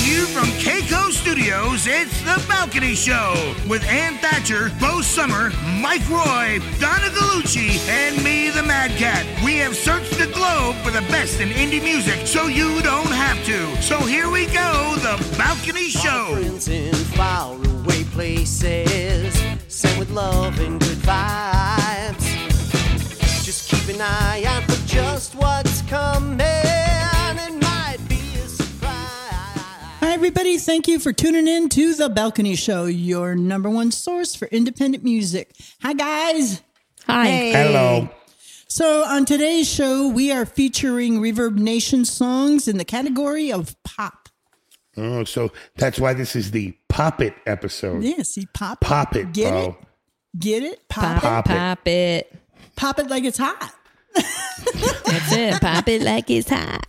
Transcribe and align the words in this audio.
to 0.00 0.10
you 0.10 0.26
from 0.26 0.46
Keiko 0.60 1.10
Studios, 1.10 1.86
it's 1.86 2.20
The 2.22 2.42
Balcony 2.48 2.94
Show 2.94 3.54
with 3.68 3.82
Ann 3.84 4.16
Thatcher, 4.18 4.70
Bo 4.80 5.00
Summer, 5.00 5.50
Mike 5.80 6.08
Roy, 6.08 6.60
Donna 6.78 7.08
Galucci, 7.08 7.78
and 7.88 8.22
me, 8.22 8.50
the 8.50 8.62
Mad 8.62 8.90
Cat. 8.92 9.26
We 9.44 9.56
have 9.56 9.74
searched 9.74 10.16
the 10.18 10.26
globe 10.26 10.76
for 10.76 10.90
the 10.90 11.02
best 11.12 11.40
in 11.40 11.48
indie 11.48 11.82
music 11.82 12.26
so 12.26 12.46
you 12.46 12.80
don't 12.82 13.12
have 13.12 13.44
to. 13.46 13.82
So 13.82 13.98
here 13.98 14.30
we 14.30 14.46
go, 14.46 14.96
The 14.96 15.36
Balcony 15.36 15.88
Show. 15.88 16.34
Friends 16.34 16.68
in 16.68 16.94
faraway 16.94 18.04
places, 18.04 19.34
sent 19.68 19.98
with 19.98 20.10
love 20.10 20.58
and 20.60 20.80
good 20.80 20.98
vibes. 20.98 22.24
Just 23.44 23.68
keep 23.68 23.94
an 23.94 24.00
eye 24.00 24.44
out 24.46 24.62
for 24.64 24.86
just 24.86 25.34
what's 25.34 25.82
coming. 25.82 26.49
Everybody. 30.30 30.58
Thank 30.58 30.86
you 30.86 31.00
for 31.00 31.12
tuning 31.12 31.48
in 31.48 31.68
to 31.70 31.92
The 31.92 32.08
Balcony 32.08 32.54
Show, 32.54 32.84
your 32.84 33.34
number 33.34 33.68
one 33.68 33.90
source 33.90 34.32
for 34.32 34.46
independent 34.46 35.02
music. 35.02 35.50
Hi, 35.82 35.92
guys. 35.92 36.62
Hi. 37.08 37.26
Hello. 37.26 38.08
So, 38.68 39.02
on 39.02 39.24
today's 39.24 39.68
show, 39.68 40.06
we 40.06 40.30
are 40.30 40.46
featuring 40.46 41.18
ReverbNation 41.18 42.06
songs 42.06 42.68
in 42.68 42.78
the 42.78 42.84
category 42.84 43.50
of 43.50 43.74
pop. 43.82 44.28
Oh, 44.96 45.24
so 45.24 45.50
that's 45.74 45.98
why 45.98 46.14
this 46.14 46.36
is 46.36 46.52
the 46.52 46.76
Pop 46.88 47.20
It 47.20 47.34
episode. 47.44 48.04
Yeah, 48.04 48.22
see, 48.22 48.46
pop. 48.54 48.80
Pop 48.82 49.16
it, 49.16 49.32
Get 49.32 49.50
bro. 49.50 49.64
it? 49.80 50.38
Get 50.38 50.62
it? 50.62 50.88
Pop, 50.88 51.22
Pop, 51.22 51.46
it. 51.46 51.48
Pop 51.48 51.48
it. 51.48 51.58
pop 51.58 51.88
it. 51.88 52.36
Pop 52.76 52.98
it 53.00 53.10
like 53.10 53.24
it's 53.24 53.38
hot. 53.38 53.74
That's 54.14 55.32
it. 55.32 55.60
Pop 55.60 55.88
it 55.88 56.02
like 56.02 56.30
it's 56.30 56.50
hot. 56.50 56.86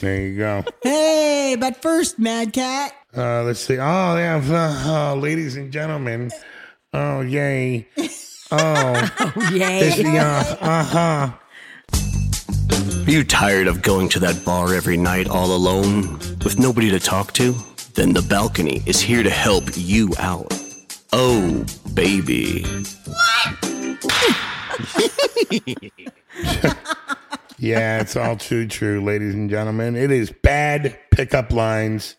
There 0.00 0.20
you 0.26 0.38
go. 0.38 0.64
Hey, 0.82 1.56
but 1.58 1.82
first, 1.82 2.18
Mad 2.18 2.52
Cat. 2.52 2.92
Uh, 3.16 3.42
let's 3.42 3.60
see. 3.60 3.78
Oh, 3.78 4.16
yeah. 4.16 4.40
Uh, 4.86 5.14
ladies 5.16 5.56
and 5.56 5.72
gentlemen. 5.72 6.30
Oh, 6.92 7.20
yay. 7.20 7.88
Oh, 8.50 8.94
Yay. 9.52 9.80
this, 9.80 9.98
yeah. 9.98 10.42
Uh 10.62 10.82
huh. 10.82 11.30
Are 13.06 13.10
you 13.10 13.22
tired 13.22 13.66
of 13.66 13.82
going 13.82 14.08
to 14.08 14.18
that 14.20 14.42
bar 14.42 14.72
every 14.72 14.96
night 14.96 15.28
all 15.28 15.54
alone 15.54 16.14
with 16.42 16.58
nobody 16.58 16.90
to 16.92 16.98
talk 16.98 17.34
to? 17.34 17.54
Then 17.92 18.14
the 18.14 18.22
balcony 18.22 18.82
is 18.86 19.02
here 19.02 19.22
to 19.22 19.28
help 19.28 19.64
you 19.74 20.14
out. 20.18 20.50
Oh, 21.12 21.62
baby. 21.92 22.64
Yeah, 27.58 28.00
it's 28.00 28.16
all 28.16 28.36
too 28.36 28.66
true, 28.68 29.02
ladies 29.02 29.34
and 29.34 29.50
gentlemen. 29.50 29.96
It 29.96 30.10
is 30.10 30.30
bad 30.30 30.96
pickup 31.10 31.52
lines. 31.52 32.14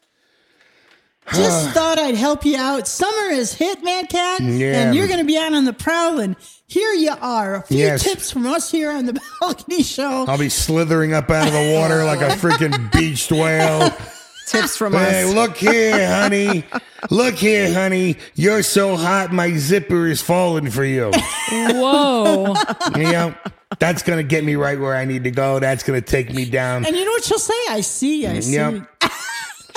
Just 1.33 1.69
thought 1.73 1.97
I'd 1.99 2.15
help 2.15 2.43
you 2.45 2.57
out. 2.57 2.87
Summer 2.87 3.29
is 3.31 3.53
hit, 3.53 3.83
Mad 3.83 4.09
Cat, 4.09 4.41
Yeah. 4.41 4.81
and 4.87 4.95
you're 4.95 5.07
going 5.07 5.19
to 5.19 5.25
be 5.25 5.37
out 5.37 5.53
on 5.53 5.63
the 5.65 5.73
prowl. 5.73 6.19
And 6.19 6.35
here 6.67 6.91
you 6.93 7.13
are. 7.21 7.55
A 7.55 7.61
few 7.63 7.77
Yes. 7.77 8.03
tips 8.03 8.31
from 8.31 8.45
us 8.47 8.69
here 8.71 8.91
on 8.91 9.05
the 9.05 9.19
Balcony 9.41 9.83
Show. 9.83 10.25
I'll 10.27 10.37
be 10.37 10.49
slithering 10.49 11.13
up 11.13 11.29
out 11.29 11.47
of 11.47 11.53
the 11.53 11.73
water 11.75 12.03
like 12.03 12.21
a 12.21 12.29
freaking 12.35 12.91
beached 12.91 13.31
whale. 13.31 13.93
Tips 14.49 14.75
from 14.75 14.95
us. 14.95 15.07
Hey, 15.07 15.33
look 15.33 15.57
here, 15.57 16.07
honey. 16.07 16.63
Look 17.11 17.35
here, 17.35 17.71
honey. 17.71 18.17
You're 18.35 18.63
so 18.63 18.95
hot, 18.95 19.31
my 19.31 19.53
zipper 19.53 20.07
is 20.07 20.21
falling 20.21 20.71
for 20.71 20.83
you. 20.83 21.11
Whoa. 21.51 22.55
you 22.95 23.03
know, 23.03 23.35
that's 23.77 24.01
going 24.01 24.17
to 24.17 24.23
get 24.23 24.43
me 24.43 24.55
right 24.55 24.79
where 24.79 24.95
I 24.95 25.05
need 25.05 25.23
to 25.25 25.31
go. 25.31 25.59
That's 25.59 25.83
going 25.83 26.01
to 26.01 26.05
take 26.05 26.33
me 26.33 26.49
down. 26.49 26.85
And 26.85 26.95
you 26.95 27.05
know 27.05 27.11
what 27.11 27.23
she'll 27.23 27.37
say? 27.37 27.53
I 27.69 27.81
see, 27.81 28.25
I 28.25 28.39
see. 28.39 28.55
Yep. 28.55 28.87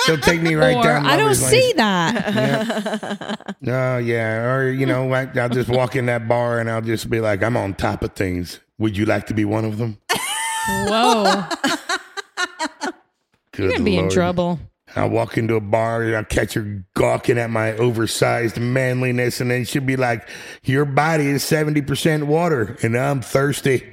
She'll 0.05 0.17
take 0.17 0.41
me 0.41 0.55
right 0.55 0.75
or 0.75 0.83
down. 0.83 1.05
I 1.05 1.15
don't 1.17 1.27
Lover's 1.27 1.43
Lane. 1.43 1.51
see 1.51 1.73
that. 1.73 3.55
Oh, 3.65 3.97
yeah. 3.97 4.53
Or, 4.53 4.69
you 4.69 4.85
know, 4.85 5.05
what? 5.05 5.37
I'll 5.37 5.47
just 5.49 5.69
walk 5.69 5.95
in 5.95 6.07
that 6.07 6.27
bar 6.27 6.59
and 6.59 6.69
I'll 6.69 6.81
just 6.81 7.09
be 7.09 7.21
like, 7.21 7.41
I'm 7.41 7.55
on 7.55 7.75
top 7.75 8.03
of 8.03 8.13
things. 8.13 8.59
Would 8.79 8.97
you 8.97 9.05
like 9.05 9.27
to 9.27 9.33
be 9.33 9.45
one 9.45 9.63
of 9.63 9.77
them? 9.77 9.99
Whoa. 10.67 11.43
Good 13.53 13.63
You're 13.63 13.67
going 13.69 13.79
to 13.79 13.85
be 13.85 13.97
in 13.97 14.09
trouble. 14.09 14.59
I'll 14.95 15.09
walk 15.09 15.37
into 15.37 15.55
a 15.55 15.61
bar 15.61 16.03
and 16.03 16.15
I'll 16.15 16.23
catch 16.23 16.53
her 16.53 16.83
gawking 16.93 17.37
at 17.37 17.49
my 17.49 17.73
oversized 17.73 18.59
manliness, 18.59 19.41
and 19.41 19.49
then 19.51 19.65
she'll 19.65 19.81
be 19.83 19.95
like, 19.95 20.27
Your 20.63 20.85
body 20.85 21.27
is 21.27 21.43
70% 21.43 22.23
water, 22.23 22.77
and 22.83 22.95
I'm 22.97 23.21
thirsty. 23.21 23.83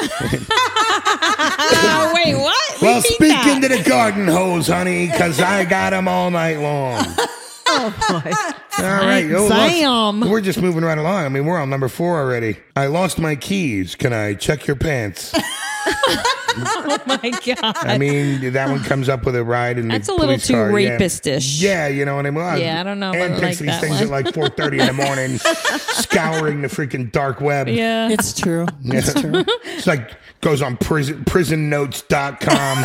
Oh, 1.70 2.12
wait, 2.14 2.34
what? 2.36 2.82
Well, 2.82 2.96
Repeat 2.98 3.14
speak 3.14 3.28
that. 3.30 3.56
into 3.56 3.68
the 3.68 3.82
garden 3.88 4.26
hose, 4.28 4.68
honey, 4.68 5.06
because 5.06 5.40
I 5.40 5.64
got 5.64 5.90
them 5.90 6.08
all 6.08 6.30
night 6.30 6.58
long. 6.58 7.04
Oh, 7.70 7.94
all 8.78 8.84
right. 8.84 9.30
Oh, 9.30 9.42
look, 9.42 9.50
Damn. 9.50 10.20
we're 10.30 10.40
just 10.40 10.58
moving 10.60 10.82
right 10.82 10.96
along. 10.96 11.26
I 11.26 11.28
mean, 11.28 11.44
we're 11.44 11.58
on 11.60 11.68
number 11.68 11.88
four 11.88 12.18
already. 12.18 12.56
I 12.74 12.86
lost 12.86 13.18
my 13.18 13.36
keys. 13.36 13.94
Can 13.94 14.14
I 14.14 14.32
check 14.32 14.66
your 14.66 14.74
pants? 14.74 15.34
Oh, 16.90 16.98
my 17.06 17.30
God. 17.30 17.76
I 17.86 17.98
mean, 17.98 18.52
that 18.52 18.68
one 18.70 18.82
comes 18.82 19.08
up 19.08 19.24
with 19.26 19.36
a 19.36 19.44
ride 19.44 19.78
and 19.78 19.90
That's 19.90 20.08
a 20.08 20.14
little 20.14 20.36
too 20.38 20.54
car, 20.54 20.70
rapistish. 20.70 21.60
Yeah, 21.60 21.88
you 21.88 22.04
know 22.04 22.16
what 22.16 22.26
I 22.26 22.30
mean. 22.30 22.58
Yeah, 22.60 22.80
I 22.80 22.82
don't 22.82 22.98
know 22.98 23.10
if 23.12 23.16
And 23.16 23.34
I 23.34 23.40
picks 23.40 23.42
like 23.42 23.58
these 23.58 23.66
that 23.68 23.80
things 23.80 23.94
one. 23.94 24.04
at 24.04 24.08
like 24.10 24.34
four 24.34 24.48
thirty 24.48 24.78
in 24.80 24.86
the 24.86 24.92
morning, 24.92 25.38
scouring 25.38 26.62
the 26.62 26.68
freaking 26.68 27.10
dark 27.12 27.40
web. 27.40 27.68
Yeah. 27.68 28.08
It's 28.10 28.38
true. 28.38 28.66
It's 28.84 29.12
true. 29.20 29.44
It's 29.64 29.86
like 29.86 30.12
goes 30.40 30.62
on 30.62 30.76
prison 30.76 31.24
prisonnotes.com. 31.24 32.82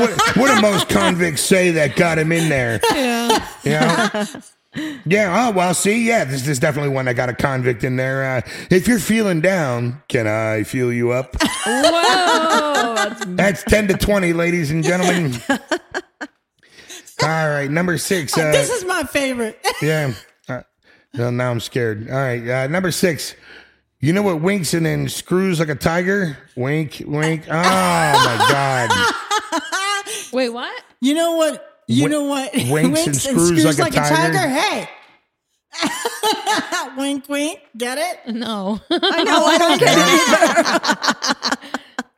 what, 0.00 0.36
what 0.36 0.54
do 0.54 0.60
most 0.62 0.88
convicts 0.88 1.42
say 1.42 1.70
that 1.72 1.96
got 1.96 2.18
him 2.18 2.32
in 2.32 2.48
there? 2.48 2.80
yeah. 2.94 3.46
You 3.64 3.70
know? 3.72 4.24
Yeah, 5.04 5.48
oh 5.48 5.52
well, 5.52 5.72
see, 5.74 6.06
yeah, 6.06 6.24
this 6.24 6.46
is 6.46 6.58
definitely 6.58 6.90
one 6.90 7.04
that 7.04 7.14
got 7.14 7.28
a 7.28 7.34
convict 7.34 7.84
in 7.84 7.96
there. 7.96 8.24
Uh, 8.24 8.40
if 8.70 8.88
you're 8.88 8.98
feeling 8.98 9.40
down, 9.40 10.02
can 10.08 10.26
I 10.26 10.64
feel 10.64 10.92
you 10.92 11.12
up? 11.12 11.36
Whoa. 11.40 12.94
That's 12.94 13.24
That's 13.26 13.62
10 13.64 13.88
to 13.88 13.94
20, 13.96 14.32
ladies 14.32 14.70
and 14.70 14.82
gentlemen. 14.82 15.34
All 17.22 17.48
right, 17.48 17.70
number 17.70 17.96
six. 17.98 18.36
Uh, 18.36 18.50
this 18.52 18.70
is 18.70 18.84
my 18.84 19.02
favorite. 19.04 19.58
Yeah. 19.82 20.12
Uh, 20.48 20.62
well, 21.16 21.30
now 21.32 21.50
I'm 21.50 21.60
scared. 21.60 22.08
All 22.10 22.16
right. 22.16 22.46
Uh, 22.48 22.66
number 22.66 22.90
six. 22.90 23.34
You 24.00 24.12
know 24.12 24.22
what 24.22 24.40
winks 24.40 24.74
and 24.74 24.84
then 24.86 25.08
screws 25.08 25.60
like 25.60 25.68
a 25.68 25.74
tiger? 25.74 26.36
Wink, 26.56 27.02
wink. 27.06 27.44
Oh, 27.48 27.52
my 27.52 28.46
God. 28.50 29.14
Wait, 30.32 30.48
what? 30.50 30.82
You 31.00 31.14
know 31.14 31.36
what? 31.36 31.75
You 31.88 32.04
Wink- 32.04 32.12
know 32.12 32.24
what? 32.24 32.52
winks 32.70 33.06
and 33.06 33.16
screws 33.16 33.78
like 33.78 33.92
a 33.92 33.96
tiger. 33.96 34.38
Hey. 34.48 34.88
wink, 36.96 37.28
wink. 37.28 37.60
Get 37.76 37.98
it? 37.98 38.34
No. 38.34 38.80
I 38.90 39.24
know. 39.24 39.44
I 39.44 39.58
don't 39.58 39.78
get 41.40 41.52
it. 41.52 41.58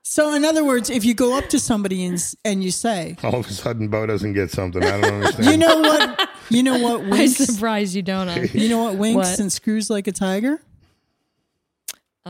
So, 0.02 0.32
in 0.34 0.44
other 0.44 0.64
words, 0.64 0.88
if 0.90 1.04
you 1.04 1.12
go 1.14 1.36
up 1.36 1.48
to 1.50 1.60
somebody 1.60 2.04
and, 2.04 2.18
and 2.44 2.64
you 2.64 2.70
say, 2.70 3.16
All 3.22 3.34
of 3.36 3.46
a 3.46 3.52
sudden, 3.52 3.88
Bo 3.88 4.06
doesn't 4.06 4.32
get 4.32 4.50
something. 4.50 4.82
I 4.82 5.00
don't 5.00 5.14
understand. 5.14 5.46
you 5.50 5.56
know 5.58 5.80
what? 5.80 6.28
You 6.50 6.62
know 6.62 6.78
what 6.78 7.02
I'm 7.02 7.10
winks? 7.10 7.36
surprised 7.36 7.94
you 7.94 8.02
don't. 8.02 8.26
Know. 8.26 8.36
You 8.54 8.68
know 8.70 8.82
what 8.84 8.96
winks 8.96 9.16
What? 9.16 9.38
and 9.38 9.52
screws 9.52 9.90
like 9.90 10.06
a 10.06 10.12
tiger? 10.12 10.60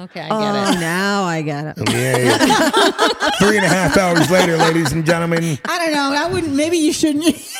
Okay, 0.04 0.20
I 0.20 0.28
get 0.28 0.32
Oh, 0.32 0.72
it. 0.76 0.80
now 0.80 1.24
I 1.24 1.42
get 1.42 1.76
it. 1.76 1.90
Yeah, 1.90 2.16
yeah. 2.18 3.30
Three 3.40 3.56
and 3.56 3.66
a 3.66 3.68
half 3.68 3.96
hours 3.96 4.30
later, 4.30 4.56
ladies 4.56 4.92
and 4.92 5.04
gentlemen, 5.04 5.58
I 5.64 5.78
don't 5.78 5.92
know. 5.92 6.12
I 6.14 6.28
wouldn't. 6.32 6.54
Maybe 6.54 6.76
you 6.78 6.92
shouldn't. 6.92 7.24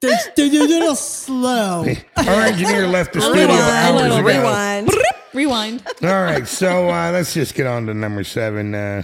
They're, 0.00 0.18
they're 0.36 0.46
a 0.46 0.50
little 0.66 0.96
slow. 0.96 1.84
our 2.16 2.24
engineer 2.42 2.88
left 2.88 3.12
the 3.12 3.20
studio 3.22 3.46
Rewind. 3.46 3.60
hours 3.60 4.16
ago. 4.16 4.22
Rewind. 4.22 4.90
Rewind. 5.34 5.86
All 6.02 6.08
right, 6.24 6.46
so 6.48 6.88
uh, 6.90 7.12
let's 7.12 7.32
just 7.34 7.54
get 7.54 7.66
on 7.68 7.86
to 7.86 7.94
number 7.94 8.24
seven. 8.24 8.74
Uh, 8.74 9.02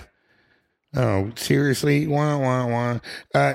oh, 0.96 1.30
seriously? 1.36 2.06
Wah, 2.08 2.38
wah, 2.38 2.66
wah. 2.66 2.98
Uh, 3.34 3.54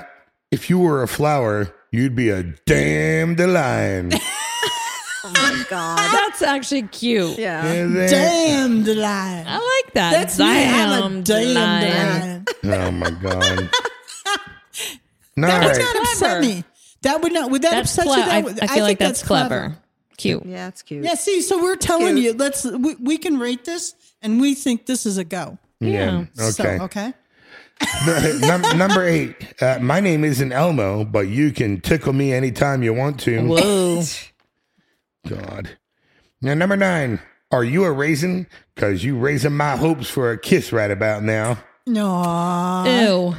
if 0.50 0.70
you 0.70 0.78
were 0.78 1.02
a 1.02 1.08
flower, 1.08 1.74
you'd 1.92 2.14
be 2.16 2.30
a 2.30 2.42
damn 2.64 3.36
lion. 3.36 4.12
Oh 5.26 5.30
my 5.32 5.64
God. 5.70 5.98
That's 5.98 6.42
actually 6.42 6.82
cute. 6.82 7.38
Yeah. 7.38 7.64
Is 7.72 7.94
it? 7.94 8.08
Damned 8.14 8.86
lion. 8.86 9.46
I 9.48 9.54
like 9.84 9.94
that. 9.94 10.10
That's 10.12 10.38
me. 10.38 10.44
I'm 10.46 11.22
Damn 11.22 11.22
damned 11.22 11.54
lion. 11.54 12.44
lion. 12.62 12.80
Oh 12.82 12.90
my 12.90 13.10
god. 13.10 13.70
No, 15.36 15.46
That 15.48 15.62
all 15.62 15.68
would 15.68 15.76
right. 15.76 15.78
not 15.78 15.96
upset 16.02 16.18
Clever. 16.18 16.40
me. 16.42 16.64
That 17.02 17.22
would 17.22 17.32
not. 17.32 17.50
Would 17.50 17.62
that 17.62 17.70
That's 17.70 17.96
upset 17.98 18.04
cle- 18.06 18.16
you? 18.16 18.22
I, 18.22 18.26
That 18.26 18.44
would, 18.44 18.54
I 18.60 18.66
feel 18.66 18.68
think 18.68 18.82
like 18.82 18.98
that's, 18.98 19.22
clever. 19.22 19.76
Cute. 20.16 20.44
Yeah, 20.46 20.68
it's 20.68 20.82
cute. 20.82 21.04
Yeah. 21.04 21.14
See, 21.14 21.40
so 21.42 21.60
we're 21.62 21.76
telling 21.76 22.14
cute. 22.16 22.24
you. 22.26 22.32
Let's. 22.34 22.64
We, 22.64 22.94
we 22.96 23.18
can 23.18 23.38
rate 23.38 23.64
this, 23.64 23.94
and 24.22 24.40
we 24.40 24.54
think 24.54 24.86
this 24.86 25.06
is 25.06 25.18
a 25.18 25.24
go. 25.24 25.58
Yeah. 25.80 26.26
So, 26.34 26.62
Okay. 26.64 26.78
okay. 26.84 27.12
Num- 28.46 28.78
number 28.78 29.04
eight. 29.06 29.60
Uh, 29.60 29.78
my 29.80 30.00
name 30.00 30.22
isn't 30.24 30.52
Elmo, 30.52 31.04
but 31.04 31.28
you 31.28 31.50
can 31.50 31.80
tickle 31.80 32.12
me 32.12 32.32
anytime 32.32 32.82
you 32.82 32.94
want 32.94 33.18
to. 33.20 33.40
Whoa. 33.46 34.02
God. 35.28 35.76
Now, 36.40 36.54
number 36.54 36.76
nine. 36.76 37.20
Are 37.50 37.64
you 37.64 37.84
a 37.84 37.92
raisin? 37.92 38.46
Because 38.74 39.04
you 39.04 39.16
raising 39.16 39.56
my 39.56 39.76
hopes 39.76 40.08
for 40.10 40.32
a 40.32 40.38
kiss 40.38 40.72
right 40.72 40.90
about 40.90 41.22
now. 41.22 41.58
No. 41.86 42.82
Ew. 42.84 43.36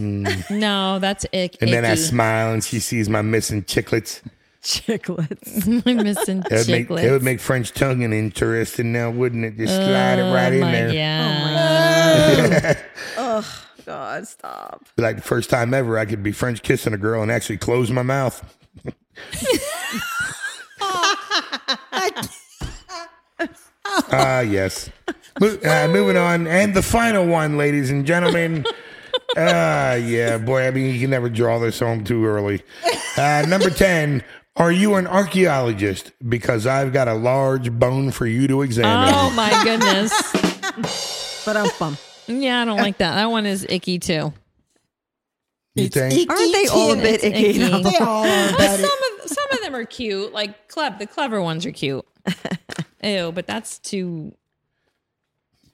Mm. 0.00 0.50
No, 0.50 0.98
that's 0.98 1.24
ick. 1.32 1.56
And 1.60 1.72
then 1.72 1.84
I 1.84 1.94
smile 1.96 2.52
and 2.52 2.62
she 2.62 2.78
sees 2.78 3.08
my 3.08 3.22
missing 3.22 3.64
chiclets. 3.64 4.22
Chiclets. 4.62 5.82
I'm 5.86 5.96
missing 5.96 6.42
It 6.50 6.52
would, 6.52 6.68
make, 6.68 6.90
it 6.90 7.10
would 7.10 7.22
make 7.22 7.40
French 7.40 7.72
tonguing 7.72 8.12
interesting 8.12 8.92
now, 8.92 9.10
wouldn't 9.10 9.44
it? 9.44 9.56
Just 9.56 9.74
slide 9.74 10.18
it 10.18 10.32
right 10.32 10.52
oh 10.52 10.56
in 10.56 10.60
my 10.60 10.72
there. 10.72 10.92
God. 12.64 12.84
Oh 13.16 13.62
God, 13.86 14.28
stop. 14.28 14.84
Like 14.96 15.16
the 15.16 15.22
first 15.22 15.50
time 15.50 15.72
ever, 15.72 15.98
I 15.98 16.04
could 16.04 16.22
be 16.22 16.32
French 16.32 16.62
kissing 16.62 16.92
a 16.92 16.98
girl 16.98 17.22
and 17.22 17.30
actually 17.32 17.58
close 17.58 17.90
my 17.90 18.02
mouth. 18.02 18.44
Ah, 24.12 24.40
yes. 24.40 24.90
Mo- 25.40 25.58
uh, 25.64 25.88
moving 25.88 26.16
on. 26.16 26.46
And 26.46 26.74
the 26.74 26.82
final 26.82 27.26
one, 27.26 27.56
ladies 27.56 27.90
and 27.90 28.04
gentlemen. 28.06 28.64
Ah, 29.36 29.94
yeah, 29.94 30.38
boy. 30.38 30.66
I 30.66 30.70
mean, 30.70 30.94
you 30.94 31.00
can 31.00 31.10
never 31.10 31.28
draw 31.28 31.58
this 31.58 31.80
home 31.80 32.04
too 32.04 32.24
early. 32.24 32.62
Uh, 33.18 33.44
number 33.48 33.70
10. 33.70 34.22
Are 34.56 34.70
you 34.70 34.94
an 34.94 35.06
archaeologist? 35.06 36.12
Because 36.26 36.66
I've 36.66 36.92
got 36.92 37.08
a 37.08 37.14
large 37.14 37.70
bone 37.72 38.12
for 38.12 38.26
you 38.26 38.46
to 38.48 38.62
examine. 38.62 39.12
Oh 39.14 39.30
my 39.30 39.50
goodness. 39.64 40.12
But 41.44 41.56
I'm 41.56 41.68
bum. 41.78 41.96
Yeah, 42.26 42.62
I 42.62 42.64
don't 42.66 42.76
like 42.78 42.98
that. 42.98 43.14
That 43.14 43.26
one 43.30 43.46
is 43.46 43.66
icky 43.68 43.98
too. 43.98 44.32
You 45.76 45.84
It's 45.86 45.94
think? 45.96 46.12
icky 46.14 46.28
Aren't 46.28 46.52
they 46.52 46.66
all 46.66 46.92
a 46.92 46.96
bit 46.96 47.14
It's 47.16 47.24
icky? 47.24 47.46
icky. 47.50 47.58
though? 47.58 47.78
They 47.82 47.96
all 48.00 48.24
are 48.24 48.52
But 48.52 48.80
some 48.80 48.84
of 49.22 49.28
some 49.30 49.46
of 49.52 49.60
them 49.62 49.74
are 49.74 49.84
cute. 49.84 50.32
Like 50.32 50.68
clev 50.68 50.98
the 50.98 51.06
clever 51.06 51.40
ones 51.42 51.64
are 51.66 51.72
cute. 51.72 52.04
Ew, 53.04 53.30
but 53.32 53.46
that's 53.46 53.78
too 53.78 54.34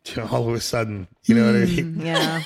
All 0.32 0.48
of 0.48 0.54
a 0.56 0.60
sudden. 0.60 1.06
You 1.26 1.36
know 1.36 1.46
what 1.52 1.62
I 1.62 1.64
mean? 1.66 1.94
Hmm, 1.94 2.00
yeah. 2.06 2.42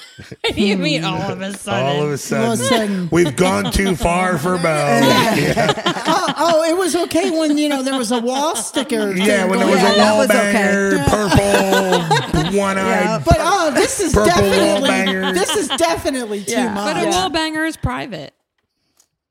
you 0.54 0.76
mean 0.76 1.02
all 1.04 1.22
of 1.22 1.40
a 1.40 1.54
sudden. 1.54 1.86
All 1.86 1.92
of 1.92 1.98
a 2.00 2.02
All 2.02 2.12
of 2.12 2.20
sudden. 2.20 2.50
a 2.52 2.56
sudden. 2.58 3.08
We've 3.10 3.34
gone 3.34 3.72
too 3.72 3.96
far 3.96 4.36
for 4.36 4.58
Bo. 4.58 4.62
Yeah, 4.68 5.72
Oh, 6.06 6.34
oh, 6.36 6.64
it 6.70 6.76
was 6.76 6.94
okay 6.94 7.30
when 7.30 7.56
you 7.56 7.70
know 7.70 7.82
there 7.82 7.96
was 7.96 8.12
a 8.12 8.20
wall 8.20 8.54
sticker. 8.56 9.16
yeah 9.16 9.46
when 9.46 9.58
there 9.60 9.68
was 9.68 9.78
on. 9.82 9.90
a 9.92 9.94
that 9.94 10.10
wall 10.10 10.18
was 10.18 10.28
banger, 10.28 10.98
purple, 11.08 12.35
one 12.54 12.78
eyed. 12.78 13.24
But 13.24 13.36
oh, 13.40 13.70
this 13.74 14.00
is 14.00 14.12
Purple 14.12 14.26
definitely 14.30 14.88
banger. 14.88 15.32
this 15.32 15.54
is 15.56 15.68
definitely 15.68 16.44
too 16.44 16.52
Yeah. 16.52 16.72
much. 16.74 16.94
but 16.94 17.04
a 17.04 17.08
wall 17.10 17.30
banger 17.30 17.64
is 17.64 17.76
private. 17.76 18.32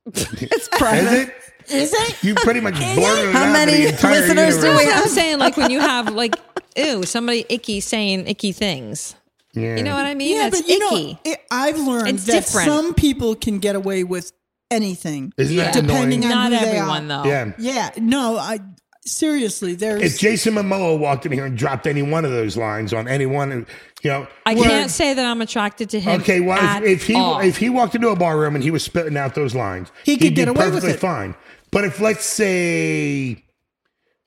It's 0.08 0.42
Is 0.42 0.70
private. 0.70 1.30
it? 1.30 1.36
is 1.74 1.94
it? 1.94 2.24
You 2.24 2.36
pretty 2.36 2.60
much 2.60 2.76
blurted 2.76 2.98
it 3.00 3.34
How 3.34 3.44
out 3.44 3.46
to 3.48 3.52
many 3.54 3.72
the 3.72 3.88
entire 3.90 4.12
listeners 4.22 4.56
do 4.58 4.68
universe. 4.68 4.80
we 4.80 4.86
That's 4.86 4.96
what 5.00 5.08
I'm 5.08 5.14
saying. 5.16 5.40
Like 5.40 5.58
when 5.58 5.72
you 5.72 5.80
have 5.80 6.14
like 6.14 6.36
ew, 6.78 7.04
somebody 7.04 7.44
icky 7.50 7.80
saying 7.80 8.28
icky 8.28 8.52
things. 8.52 9.16
Yeah. 9.54 9.76
You 9.78 9.84
know 9.84 9.96
what 9.96 10.06
I 10.06 10.14
mean? 10.14 10.36
Yeah, 10.36 10.50
That's 10.50 10.62
but 10.62 10.70
you 10.70 10.76
icky. 10.76 11.14
know, 11.14 11.20
it, 11.24 11.40
I've 11.50 11.80
learned 11.80 12.10
It's 12.10 12.26
that 12.26 12.44
different. 12.46 12.68
some 12.68 12.94
people 12.94 13.36
can 13.36 13.58
get 13.60 13.76
away 13.76 14.04
with 14.04 14.32
anything, 14.70 15.32
Isn't 15.38 15.56
that 15.58 15.74
depending 15.74 16.26
annoying? 16.26 16.38
on 16.38 16.52
Not 16.52 16.60
who 16.60 16.66
they 16.66 16.72
everyone 16.78 17.10
are. 17.12 17.24
though. 17.24 17.30
Yeah. 17.30 17.52
Yeah, 17.58 17.90
no, 17.98 18.38
I 18.38 18.60
seriously, 19.06 19.76
there's 19.76 20.02
If 20.02 20.20
Jason 20.20 20.56
Momoa 20.56 20.98
walked 20.98 21.26
in 21.26 21.32
here 21.32 21.46
and 21.46 21.58
dropped 21.58 21.88
any 21.88 22.02
one 22.02 22.26
of 22.26 22.32
those 22.32 22.58
lines 22.58 22.94
on 22.94 23.08
anyone, 23.08 23.66
you 24.04 24.10
know, 24.10 24.28
I 24.46 24.56
well, 24.56 24.64
can't 24.64 24.92
say 24.92 25.14
that 25.14 25.26
I'm 25.26 25.42
attracted 25.42 25.90
to 25.92 26.00
him. 26.00 26.22
Okay, 26.22 26.40
well, 26.42 26.58
at 26.58 26.84
if, 26.84 27.02
if 27.02 27.08
he 27.08 27.16
all. 27.16 27.40
if 27.40 27.58
he 27.58 27.70
walked 27.70 27.96
into 27.96 28.10
a 28.10 28.16
bar 28.16 28.38
room 28.38 28.56
and 28.56 28.64
he 28.64 28.72
was 28.72 28.84
spitting 28.84 29.18
out 29.18 29.36
those 29.36 29.56
lines, 29.56 29.92
He 30.04 30.16
could 30.18 30.24
he'd 30.30 30.36
get 30.36 30.46
be 30.46 30.52
away 30.52 30.72
with 30.72 30.84
it. 30.84 31.00
fine. 31.00 31.36
But 31.72 31.86
if 31.86 32.00
let's 32.00 32.26
say 32.26 33.44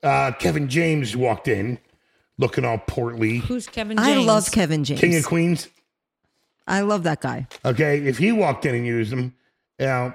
uh, 0.03 0.31
Kevin 0.39 0.69
James 0.69 1.15
walked 1.15 1.47
in, 1.47 1.79
looking 2.37 2.65
all 2.65 2.77
portly, 2.77 3.37
who's 3.39 3.67
Kevin 3.67 3.97
James? 3.97 4.07
I 4.07 4.15
love 4.17 4.51
Kevin 4.51 4.83
James. 4.83 4.99
King 5.01 5.15
of 5.15 5.25
Queens. 5.25 5.67
I 6.67 6.81
love 6.81 7.03
that 7.03 7.21
guy. 7.21 7.47
Okay, 7.65 7.99
if 8.05 8.17
he 8.19 8.31
walked 8.31 8.65
in 8.65 8.75
and 8.75 8.85
used 8.85 9.11
them, 9.11 9.33
you 9.79 9.85
know, 9.87 10.13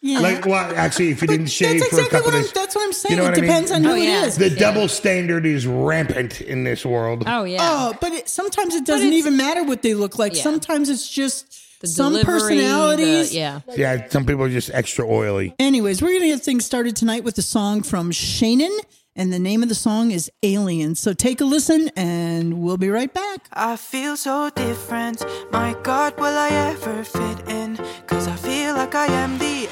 yeah. 0.00 0.20
like 0.20 0.44
well, 0.46 0.72
actually, 0.76 1.10
if 1.10 1.20
you 1.22 1.28
didn't 1.28 1.46
shave 1.48 1.80
that's 1.80 1.90
for 1.90 1.96
a 1.96 1.98
exactly 2.04 2.18
couple 2.18 2.32
what 2.32 2.36
I'm, 2.36 2.42
days, 2.42 2.52
that's 2.52 2.74
what 2.74 2.84
I'm 2.84 2.92
saying. 2.92 3.10
You 3.12 3.16
know 3.22 3.26
it 3.28 3.30
what 3.30 3.38
I 3.38 3.40
mean? 3.40 3.50
depends 3.50 3.70
on 3.72 3.86
oh, 3.86 3.88
who 3.88 3.94
Oh, 3.94 3.96
it 3.96 4.04
yeah. 4.04 4.24
is. 4.24 4.36
the 4.36 4.50
double 4.50 4.88
standard 4.88 5.46
is 5.46 5.66
rampant 5.66 6.40
in 6.40 6.64
this 6.64 6.84
world. 6.86 7.24
Oh 7.26 7.44
yeah. 7.44 7.58
Oh, 7.60 7.94
but 8.00 8.12
it, 8.12 8.28
sometimes 8.28 8.74
it 8.74 8.84
doesn't 8.86 9.12
even 9.12 9.36
matter 9.36 9.64
what 9.64 9.82
they 9.82 9.94
look 9.94 10.18
like. 10.18 10.34
Yeah. 10.36 10.42
Sometimes 10.42 10.88
it's 10.88 11.08
just 11.08 11.80
the 11.80 11.86
some 11.86 12.12
delivery, 12.12 12.32
personalities. 12.40 13.30
the- 13.30 13.36
yeah. 13.36 13.60
Yeah, 13.76 14.08
some 14.08 14.26
people 14.26 14.42
are 14.44 14.48
just 14.50 14.70
extra 14.72 15.06
oily. 15.06 15.54
Anyways, 15.58 16.02
we're 16.02 16.12
gonna 16.12 16.26
get 16.32 16.40
things 16.42 16.64
started 16.64 16.96
tonight 16.96 17.24
with 17.24 17.38
a 17.38 17.42
song 17.42 17.82
from 17.82 18.10
Shayan, 18.10 18.76
and 19.14 19.32
the 19.32 19.38
name 19.38 19.62
of 19.62 19.68
the 19.68 19.74
song 19.76 20.10
is 20.10 20.30
Alien. 20.42 20.94
So 20.96 21.12
take 21.12 21.40
a 21.40 21.44
listen, 21.44 21.90
and 21.96 22.60
we'll 22.62 22.78
be 22.78 22.88
right 22.90 23.12
back. 23.12 23.46
I 23.52 23.76
feel 23.76 24.16
so 24.16 24.50
different. 24.50 25.24
My 25.52 25.76
God, 25.84 26.16
will 26.18 26.26
I 26.36 26.48
ever 26.72 27.04
fit 27.04 27.48
in? 27.48 27.76
Cause 28.08 28.26
I 28.26 28.34
feel 28.36 28.74
like 28.74 28.94
I 28.96 29.06
am 29.06 29.38
the 29.38 29.68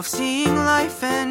of 0.00 0.08
seeing 0.08 0.56
life 0.56 1.04
and 1.04 1.29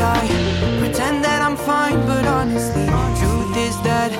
I 0.00 0.26
pretend 0.80 1.24
that 1.24 1.42
I'm 1.42 1.56
fine, 1.56 2.00
but 2.06 2.24
honestly, 2.26 2.86
truth 3.20 3.56
is 3.56 3.76
that 3.82 4.10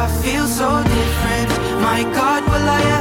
I 0.00 0.06
feel 0.22 0.46
so 0.46 0.82
different. 0.82 1.48
My 1.80 2.02
God, 2.12 2.44
will 2.44 2.68
I 2.68 2.97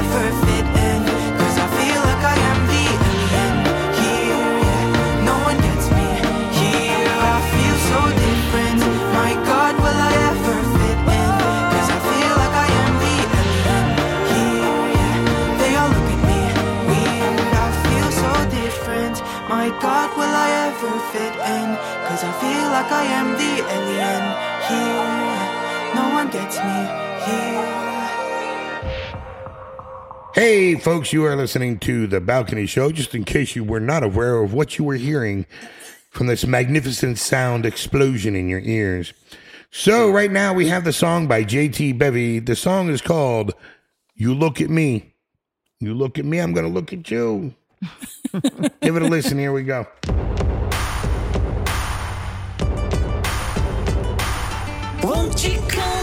like 22.81 22.91
I 22.91 23.05
am 23.05 23.31
the 23.31 23.53
alien 23.73 24.23
here. 24.69 25.95
No 25.95 26.13
one 26.13 26.29
gets 26.29 26.57
me 26.57 26.77
here. 27.25 27.65
Hey, 30.35 30.75
folks, 30.75 31.11
you 31.11 31.25
are 31.25 31.35
listening 31.35 31.79
to 31.79 32.05
The 32.05 32.21
Balcony 32.21 32.67
Show. 32.67 32.91
Just 32.91 33.15
in 33.15 33.23
case 33.23 33.55
you 33.55 33.63
were 33.63 33.79
not 33.79 34.03
aware 34.03 34.43
of 34.43 34.53
what 34.53 34.77
you 34.77 34.85
were 34.85 34.93
hearing 34.93 35.47
from 36.11 36.27
this 36.27 36.45
magnificent 36.45 37.17
sound 37.17 37.65
explosion 37.65 38.35
in 38.35 38.47
your 38.47 38.59
ears. 38.59 39.11
So, 39.71 40.11
right 40.11 40.31
now 40.31 40.53
we 40.53 40.67
have 40.67 40.83
the 40.83 40.93
song 40.93 41.27
by 41.27 41.43
JT 41.45 41.97
Bevy. 41.97 42.37
The 42.37 42.55
song 42.55 42.89
is 42.89 43.01
called 43.01 43.55
You 44.13 44.35
Look 44.35 44.61
at 44.61 44.69
Me. 44.69 45.15
You 45.79 45.95
look 45.95 46.19
at 46.19 46.25
me, 46.25 46.37
I'm 46.37 46.53
going 46.53 46.67
to 46.67 46.71
look 46.71 46.93
at 46.93 47.09
you. 47.09 47.55
Give 48.81 48.95
it 48.95 49.01
a 49.01 49.07
listen. 49.07 49.39
Here 49.39 49.51
we 49.51 49.63
go. 49.63 49.87
Won't 55.03 55.43
you 55.43 55.61
come? 55.67 55.96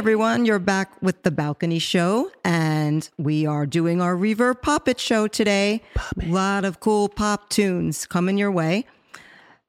everyone. 0.00 0.46
You're 0.46 0.58
back 0.58 1.02
with 1.02 1.24
The 1.24 1.30
Balcony 1.30 1.78
Show, 1.78 2.30
and 2.42 3.06
we 3.18 3.44
are 3.44 3.66
doing 3.66 4.00
our 4.00 4.16
reverb 4.16 4.62
poppet 4.62 4.98
show 4.98 5.28
today. 5.28 5.82
A 6.22 6.24
lot 6.24 6.64
of 6.64 6.80
cool 6.80 7.10
pop 7.10 7.50
tunes 7.50 8.06
coming 8.06 8.38
your 8.38 8.50
way. 8.50 8.86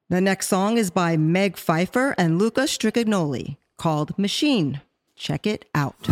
The 0.08 0.22
next 0.22 0.48
song 0.48 0.78
is 0.78 0.90
by 0.90 1.18
Meg 1.18 1.58
Pfeiffer 1.58 2.14
and 2.16 2.38
Luca 2.38 2.62
Stricagnoli 2.62 3.58
called 3.76 4.18
Machine. 4.18 4.80
Check 5.16 5.46
it 5.46 5.66
out. 5.74 6.08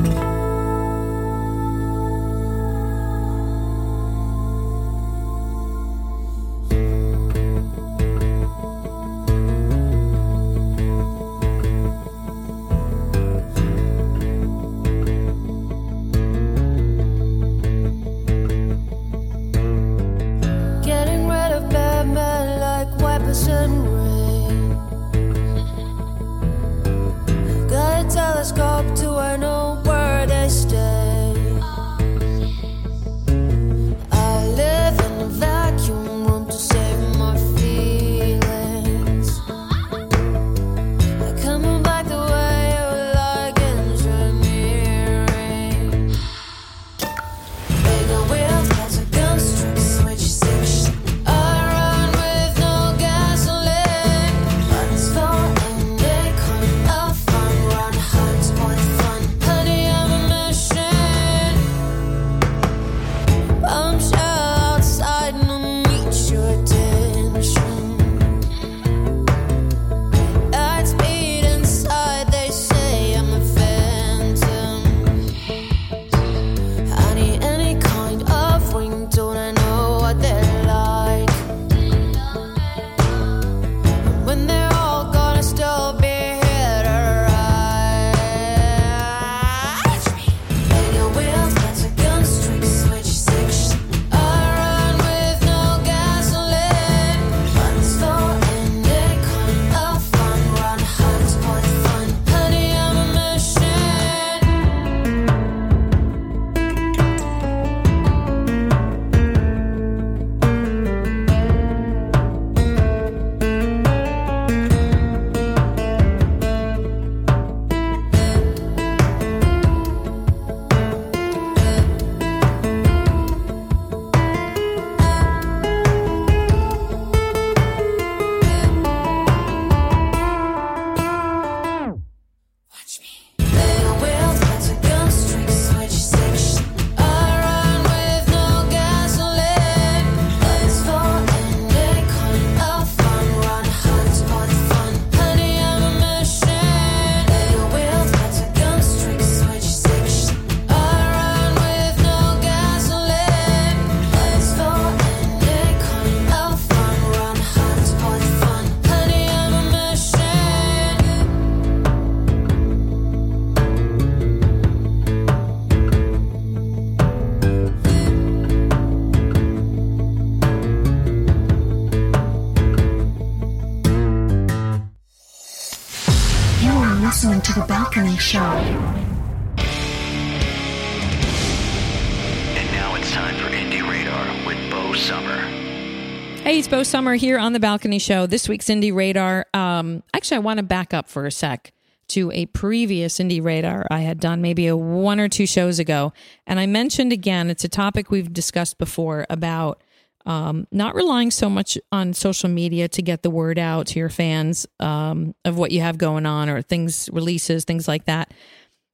Bo 186.70 186.84
Summer 186.84 187.16
here 187.16 187.36
on 187.36 187.52
the 187.52 187.58
Balcony 187.58 187.98
Show. 187.98 188.28
This 188.28 188.48
week's 188.48 188.66
Indie 188.66 188.94
Radar. 188.94 189.44
Um, 189.52 190.04
actually, 190.14 190.36
I 190.36 190.40
want 190.40 190.58
to 190.58 190.62
back 190.62 190.94
up 190.94 191.08
for 191.08 191.26
a 191.26 191.32
sec 191.32 191.72
to 192.10 192.30
a 192.30 192.46
previous 192.46 193.18
Indie 193.18 193.42
Radar 193.42 193.88
I 193.90 194.02
had 194.02 194.20
done 194.20 194.40
maybe 194.40 194.68
a 194.68 194.76
one 194.76 195.18
or 195.18 195.28
two 195.28 195.48
shows 195.48 195.80
ago, 195.80 196.12
and 196.46 196.60
I 196.60 196.66
mentioned 196.66 197.12
again 197.12 197.50
it's 197.50 197.64
a 197.64 197.68
topic 197.68 198.12
we've 198.12 198.32
discussed 198.32 198.78
before 198.78 199.26
about 199.28 199.82
um, 200.26 200.68
not 200.70 200.94
relying 200.94 201.32
so 201.32 201.50
much 201.50 201.76
on 201.90 202.14
social 202.14 202.48
media 202.48 202.86
to 202.86 203.02
get 203.02 203.24
the 203.24 203.30
word 203.30 203.58
out 203.58 203.88
to 203.88 203.98
your 203.98 204.08
fans 204.08 204.64
um, 204.78 205.34
of 205.44 205.58
what 205.58 205.72
you 205.72 205.80
have 205.80 205.98
going 205.98 206.24
on 206.24 206.48
or 206.48 206.62
things 206.62 207.10
releases 207.12 207.64
things 207.64 207.88
like 207.88 208.04
that, 208.04 208.32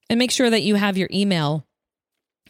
and 0.08 0.18
make 0.18 0.30
sure 0.30 0.48
that 0.48 0.62
you 0.62 0.76
have 0.76 0.96
your 0.96 1.10
email 1.12 1.66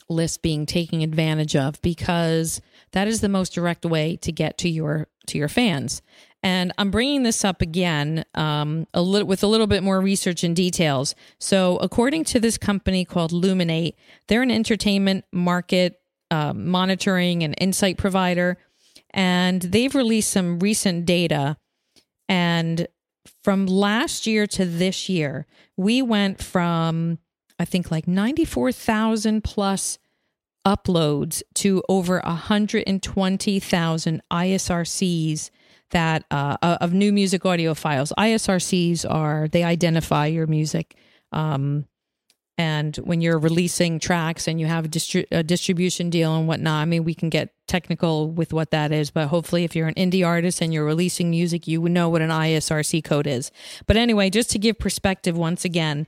list 0.09 0.43
being 0.43 0.67
taken 0.67 1.01
advantage 1.01 1.57
of 1.57 1.83
because 1.83 2.61
that 2.93 3.09
is 3.09 3.21
the 3.21 3.29
most 3.29 3.53
direct 3.53 3.85
way 3.85 4.17
to 4.17 4.31
get 4.31 4.57
to 4.59 4.69
your 4.69 5.09
to 5.29 5.39
your 5.39 5.49
fans. 5.49 6.03
And 6.43 6.73
i'm 6.79 6.91
bringing 6.91 7.23
this 7.23 7.45
up 7.45 7.61
again 7.61 8.25
um, 8.35 8.87
a 8.95 9.03
with 9.03 9.43
a 9.43 9.47
little 9.47 9.67
bit 9.67 9.83
more 9.83 10.01
research 10.01 10.45
and 10.45 10.55
details. 10.55 11.15
So 11.39 11.77
according 11.79 12.25
to 12.25 12.41
this 12.41 12.59
company 12.59 13.05
called 13.05 13.33
luminate 13.33 13.95
they're 14.29 14.43
an 14.43 14.51
entertainment 14.51 15.25
market 15.33 16.01
uh, 16.31 16.53
monitoring 16.55 17.43
and 17.43 17.55
insight 17.59 17.99
provider. 17.99 18.59
And 19.11 19.62
they've 19.62 19.95
released 19.95 20.31
some 20.31 20.59
recent 20.59 21.07
data. 21.07 21.57
And 22.29 22.89
from 23.43 23.67
last 23.67 24.27
year 24.27 24.47
to 24.49 24.65
this 24.65 25.09
year 25.09 25.47
we 25.77 26.03
went 26.03 26.43
from 26.43 27.19
I 27.59 27.65
think 27.65 27.91
like 27.91 28.07
94,000 28.07 29.43
plus 29.43 29.99
uploads 30.67 31.43
to 31.55 31.83
over 31.89 32.21
120,000 32.25 34.23
ISRCs 34.31 35.51
that 35.91 36.25
uh, 36.31 36.57
of 36.63 36.93
new 36.93 37.13
music 37.13 37.47
audio 37.47 37.73
files. 37.73 38.13
ISRCs 38.19 39.09
are 39.09 39.47
they 39.49 39.63
identify 39.63 40.27
your 40.27 40.49
music. 40.49 40.97
Um, 41.33 41.87
and 42.59 42.97
when 42.97 43.21
you're 43.21 43.39
releasing 43.39 43.99
tracks 43.99 44.49
and 44.49 44.59
you 44.59 44.67
have 44.67 44.87
a, 44.87 44.89
distri- 44.89 45.27
a 45.31 45.43
distribution 45.43 46.09
deal 46.09 46.35
and 46.35 46.49
whatnot, 46.49 46.83
I 46.83 46.85
mean, 46.87 47.05
we 47.05 47.15
can 47.15 47.29
get 47.29 47.53
technical 47.69 48.31
with 48.31 48.53
what 48.53 48.71
that 48.71 48.93
is, 48.93 49.11
but 49.11 49.29
hopefully, 49.29 49.65
if 49.65 49.77
you're 49.77 49.89
an 49.89 49.95
indie 49.95 50.27
artist 50.27 50.63
and 50.63 50.73
you're 50.73 50.85
releasing 50.85 51.31
music, 51.31 51.69
you 51.69 51.83
would 51.83 51.93
know 51.93 52.09
what 52.09 52.23
an 52.23 52.31
ISRC 52.31 53.05
code 53.05 53.27
is. 53.27 53.53
But 53.87 53.97
anyway, 53.97 54.31
just 54.31 54.51
to 54.51 54.59
give 54.59 54.79
perspective 54.79 55.37
once 55.37 55.67
again, 55.67 56.07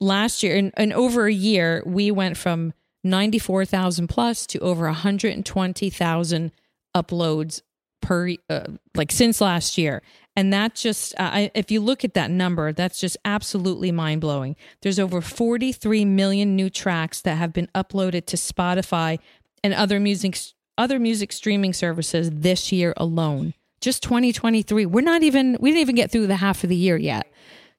last 0.00 0.42
year 0.42 0.56
in, 0.56 0.72
in 0.76 0.92
over 0.92 1.26
a 1.26 1.32
year 1.32 1.82
we 1.86 2.10
went 2.10 2.36
from 2.36 2.72
94,000 3.04 4.08
plus 4.08 4.46
to 4.48 4.58
over 4.60 4.84
120,000 4.86 6.52
uploads 6.96 7.62
per 8.00 8.34
uh, 8.48 8.64
like 8.94 9.12
since 9.12 9.40
last 9.40 9.76
year. 9.78 10.02
And 10.36 10.52
that 10.52 10.74
just 10.74 11.14
uh, 11.18 11.48
if 11.54 11.70
you 11.70 11.80
look 11.80 12.04
at 12.04 12.14
that 12.14 12.30
number 12.30 12.72
that's 12.72 13.00
just 13.00 13.16
absolutely 13.24 13.90
mind-blowing. 13.92 14.56
There's 14.82 14.98
over 14.98 15.20
43 15.20 16.04
million 16.04 16.54
new 16.54 16.70
tracks 16.70 17.20
that 17.22 17.36
have 17.36 17.52
been 17.52 17.68
uploaded 17.74 18.26
to 18.26 18.36
spotify 18.36 19.18
and 19.64 19.74
other 19.74 19.98
music 19.98 20.38
other 20.76 21.00
music 21.00 21.32
streaming 21.32 21.72
services 21.72 22.30
this 22.32 22.70
year 22.70 22.94
alone. 22.96 23.54
Just 23.80 24.02
2023 24.04 24.86
we're 24.86 25.00
not 25.00 25.22
even 25.22 25.56
we 25.60 25.70
didn't 25.70 25.80
even 25.80 25.96
get 25.96 26.10
through 26.10 26.28
the 26.28 26.36
half 26.36 26.62
of 26.62 26.70
the 26.70 26.76
year 26.76 26.96
yet. 26.96 27.30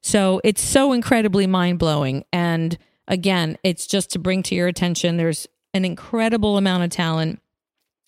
So 0.02 0.40
it's 0.44 0.62
so 0.62 0.92
incredibly 0.92 1.46
mind 1.46 1.78
blowing. 1.78 2.24
And 2.32 2.78
again, 3.10 3.58
it's 3.62 3.86
just 3.86 4.10
to 4.12 4.18
bring 4.18 4.42
to 4.44 4.54
your 4.54 4.68
attention 4.68 5.18
there's 5.18 5.46
an 5.74 5.84
incredible 5.84 6.56
amount 6.56 6.84
of 6.84 6.90
talent, 6.90 7.40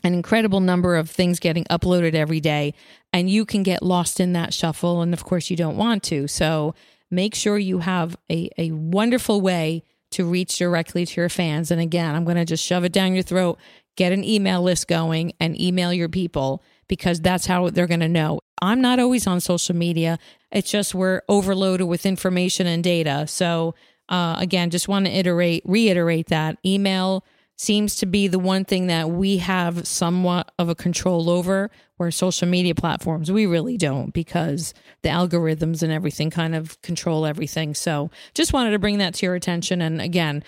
an 0.02 0.14
incredible 0.14 0.60
number 0.60 0.96
of 0.96 1.10
things 1.10 1.38
getting 1.38 1.64
uploaded 1.64 2.14
every 2.14 2.40
day, 2.40 2.72
and 3.12 3.28
you 3.28 3.44
can 3.44 3.62
get 3.62 3.82
lost 3.82 4.18
in 4.20 4.32
that 4.32 4.54
shuffle. 4.54 5.02
And 5.02 5.12
of 5.12 5.24
course, 5.24 5.50
you 5.50 5.56
don't 5.56 5.76
want 5.76 6.02
to. 6.04 6.26
So 6.28 6.74
make 7.10 7.34
sure 7.34 7.58
you 7.58 7.80
have 7.80 8.16
a, 8.30 8.48
a 8.56 8.70
wonderful 8.70 9.40
way 9.40 9.84
to 10.12 10.24
reach 10.24 10.58
directly 10.58 11.04
to 11.04 11.20
your 11.20 11.28
fans. 11.28 11.70
And 11.70 11.80
again, 11.80 12.14
I'm 12.14 12.24
going 12.24 12.36
to 12.36 12.44
just 12.44 12.64
shove 12.64 12.84
it 12.84 12.92
down 12.92 13.14
your 13.14 13.22
throat, 13.22 13.58
get 13.96 14.12
an 14.12 14.24
email 14.24 14.62
list 14.62 14.88
going, 14.88 15.32
and 15.40 15.60
email 15.60 15.92
your 15.92 16.08
people 16.08 16.62
because 16.88 17.20
that's 17.20 17.46
how 17.46 17.70
they're 17.70 17.86
going 17.86 18.00
to 18.00 18.08
know. 18.08 18.40
I'm 18.60 18.80
not 18.80 19.00
always 19.00 19.26
on 19.26 19.40
social 19.40 19.74
media. 19.74 20.18
It's 20.50 20.70
just 20.70 20.94
we're 20.94 21.22
overloaded 21.28 21.86
with 21.86 22.06
information 22.06 22.66
and 22.66 22.84
data. 22.84 23.26
So 23.26 23.74
uh, 24.08 24.36
again, 24.38 24.70
just 24.70 24.88
want 24.88 25.06
to 25.06 25.12
iterate, 25.12 25.62
reiterate 25.64 26.28
that. 26.28 26.58
Email 26.64 27.24
seems 27.56 27.96
to 27.96 28.06
be 28.06 28.26
the 28.26 28.38
one 28.38 28.64
thing 28.64 28.88
that 28.88 29.10
we 29.10 29.36
have 29.38 29.86
somewhat 29.86 30.50
of 30.58 30.68
a 30.68 30.74
control 30.74 31.30
over 31.30 31.70
where 31.96 32.10
social 32.10 32.48
media 32.48 32.74
platforms 32.74 33.30
we 33.30 33.46
really 33.46 33.76
don't 33.76 34.12
because 34.12 34.74
the 35.02 35.08
algorithms 35.08 35.82
and 35.82 35.92
everything 35.92 36.30
kind 36.30 36.54
of 36.54 36.80
control 36.82 37.24
everything. 37.24 37.74
So 37.74 38.10
just 38.34 38.52
wanted 38.52 38.72
to 38.72 38.78
bring 38.78 38.98
that 38.98 39.14
to 39.14 39.26
your 39.26 39.36
attention 39.36 39.80
and 39.80 40.00
again 40.00 40.42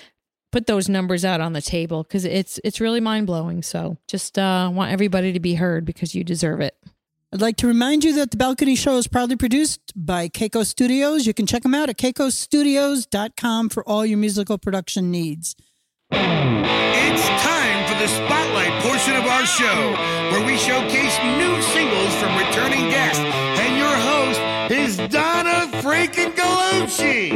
put 0.51 0.67
those 0.67 0.89
numbers 0.89 1.25
out 1.25 1.41
on 1.41 1.53
the 1.53 1.61
table 1.61 2.03
because 2.05 2.25
it's 2.25 2.59
it's 2.65 2.81
really 2.81 3.01
mind-blowing. 3.01 3.63
So 3.63 3.97
just 4.09 4.39
uh, 4.39 4.71
want 4.73 4.93
everybody 4.93 5.33
to 5.33 5.41
be 5.41 5.55
heard 5.55 5.85
because 5.85 6.15
you 6.15 6.25
deserve 6.25 6.61
it 6.61 6.77
I'd 7.35 7.43
like 7.43 7.57
to 7.57 7.67
remind 7.67 8.05
you 8.05 8.15
that 8.15 8.31
the 8.31 8.37
Balcony 8.37 8.77
Show 8.77 8.97
is 8.97 9.09
proudly 9.09 9.35
produced 9.35 9.81
by 9.97 10.29
Keiko 10.29 10.65
Studios. 10.65 11.27
You 11.27 11.35
can 11.35 11.47
check 11.47 11.65
them 11.65 11.75
out 11.75 11.89
at 11.91 11.97
keikostudios.com 11.97 13.71
for 13.71 13.83
all 13.89 14.07
your 14.07 14.19
musical 14.19 14.57
production 14.57 15.11
needs. 15.11 15.57
It's 16.13 17.27
time 17.43 17.89
for 17.89 17.99
the 17.99 18.07
spotlight 18.07 18.81
portion 18.85 19.17
of 19.17 19.25
our 19.25 19.45
show, 19.47 19.97
where 20.31 20.47
we 20.47 20.57
showcase 20.57 21.19
new 21.37 21.61
singles 21.73 22.15
from 22.23 22.39
returning 22.39 22.89
guests. 22.91 23.19
And 23.19 23.79
your 23.79 23.97
host 23.97 24.39
is 24.71 24.97
Donna 25.13 25.67
freaking 25.83 26.37
Galucci. 26.37 27.33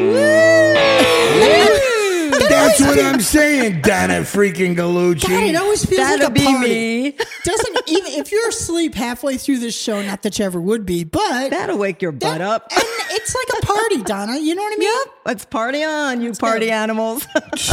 That's 2.49 2.81
what 2.81 2.99
I'm 2.99 3.21
saying, 3.21 3.83
Donna 3.83 4.21
freaking 4.21 4.77
Galucci. 4.77 5.29
God, 5.29 5.43
it 5.45 5.57
always 5.57 5.85
feels 5.85 5.99
That'll 5.99 6.29
like 6.29 6.31
a 6.31 6.33
be 6.33 6.45
party. 6.45 6.69
me. 6.69 7.11
Doesn't 7.45 7.79
even 7.89 8.13
if 8.13 8.33
you're 8.33 8.49
asleep 8.49 8.95
halfway 8.95 9.37
through 9.37 9.59
this 9.59 9.79
show, 9.79 10.03
not 10.03 10.23
that 10.23 10.39
you 10.39 10.45
ever 10.45 10.61
would 10.61 10.87
be, 10.87 11.05
but 11.05 11.51
That'll 11.51 11.79
wake 11.79 12.03
your 12.03 12.13
butt 12.13 12.41
up. 12.41 12.67
and 12.71 12.83
it's 13.11 13.35
like 13.35 13.63
a 13.63 13.67
party, 13.67 14.03
Donna. 14.05 14.39
You 14.39 14.55
know 14.55 14.63
what 14.63 14.73
I 14.75 14.77
mean? 14.77 14.89
Yep. 15.07 15.15
Let's 15.27 15.45
party 15.45 15.85
on, 15.85 16.21
you 16.21 16.33
party 16.33 16.71
animals. 16.71 17.27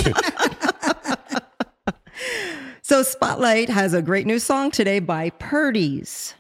so, 2.82 3.04
Spotlight 3.04 3.70
has 3.70 3.94
a 3.94 4.02
great 4.02 4.26
new 4.26 4.40
song 4.40 4.72
today 4.72 5.00
by 5.00 5.30
Perdys. 5.32 6.34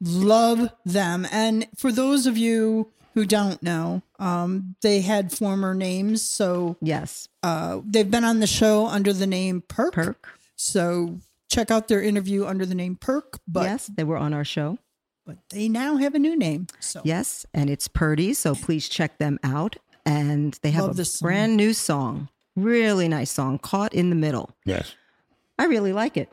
Love 0.00 0.70
them. 0.84 1.26
And 1.32 1.66
for 1.76 1.90
those 1.90 2.26
of 2.26 2.36
you 2.36 2.92
who 3.16 3.24
don't 3.24 3.62
know, 3.62 4.02
um, 4.18 4.76
they 4.82 5.00
had 5.00 5.32
former 5.32 5.74
names. 5.74 6.20
So 6.20 6.76
Yes. 6.82 7.28
uh, 7.42 7.80
they've 7.84 8.10
been 8.10 8.24
on 8.24 8.40
the 8.40 8.46
show 8.46 8.86
under 8.86 9.12
the 9.14 9.26
name 9.26 9.62
Perk. 9.66 9.94
Perk. 9.94 10.28
So 10.54 11.18
check 11.48 11.70
out 11.70 11.88
their 11.88 12.02
interview 12.02 12.44
under 12.44 12.66
the 12.66 12.74
name 12.74 12.96
Perk. 12.96 13.40
But 13.48 13.64
yes, 13.64 13.86
they 13.86 14.04
were 14.04 14.18
on 14.18 14.34
our 14.34 14.44
show. 14.44 14.78
but 15.24 15.38
they 15.48 15.66
now 15.68 15.96
have 15.96 16.14
a 16.14 16.18
new 16.18 16.36
name. 16.36 16.66
So 16.78 17.00
Yes, 17.04 17.46
and 17.54 17.70
it's 17.70 17.88
Purdy. 17.88 18.34
So, 18.34 18.54
please 18.54 18.86
check 18.88 19.16
them 19.18 19.38
out. 19.42 19.76
And 20.04 20.56
they 20.62 20.70
have 20.72 20.82
Love 20.84 20.90
a 20.92 20.98
this 20.98 21.20
brand 21.20 21.56
new 21.56 21.72
song. 21.72 22.28
Really 22.54 23.08
nice 23.08 23.30
song, 23.32 23.58
Caught 23.58 23.92
in 23.94 24.08
the 24.10 24.14
Middle. 24.16 24.50
Yes. 24.64 24.94
I 25.58 25.64
really 25.64 25.92
like 25.94 26.16
it. 26.16 26.30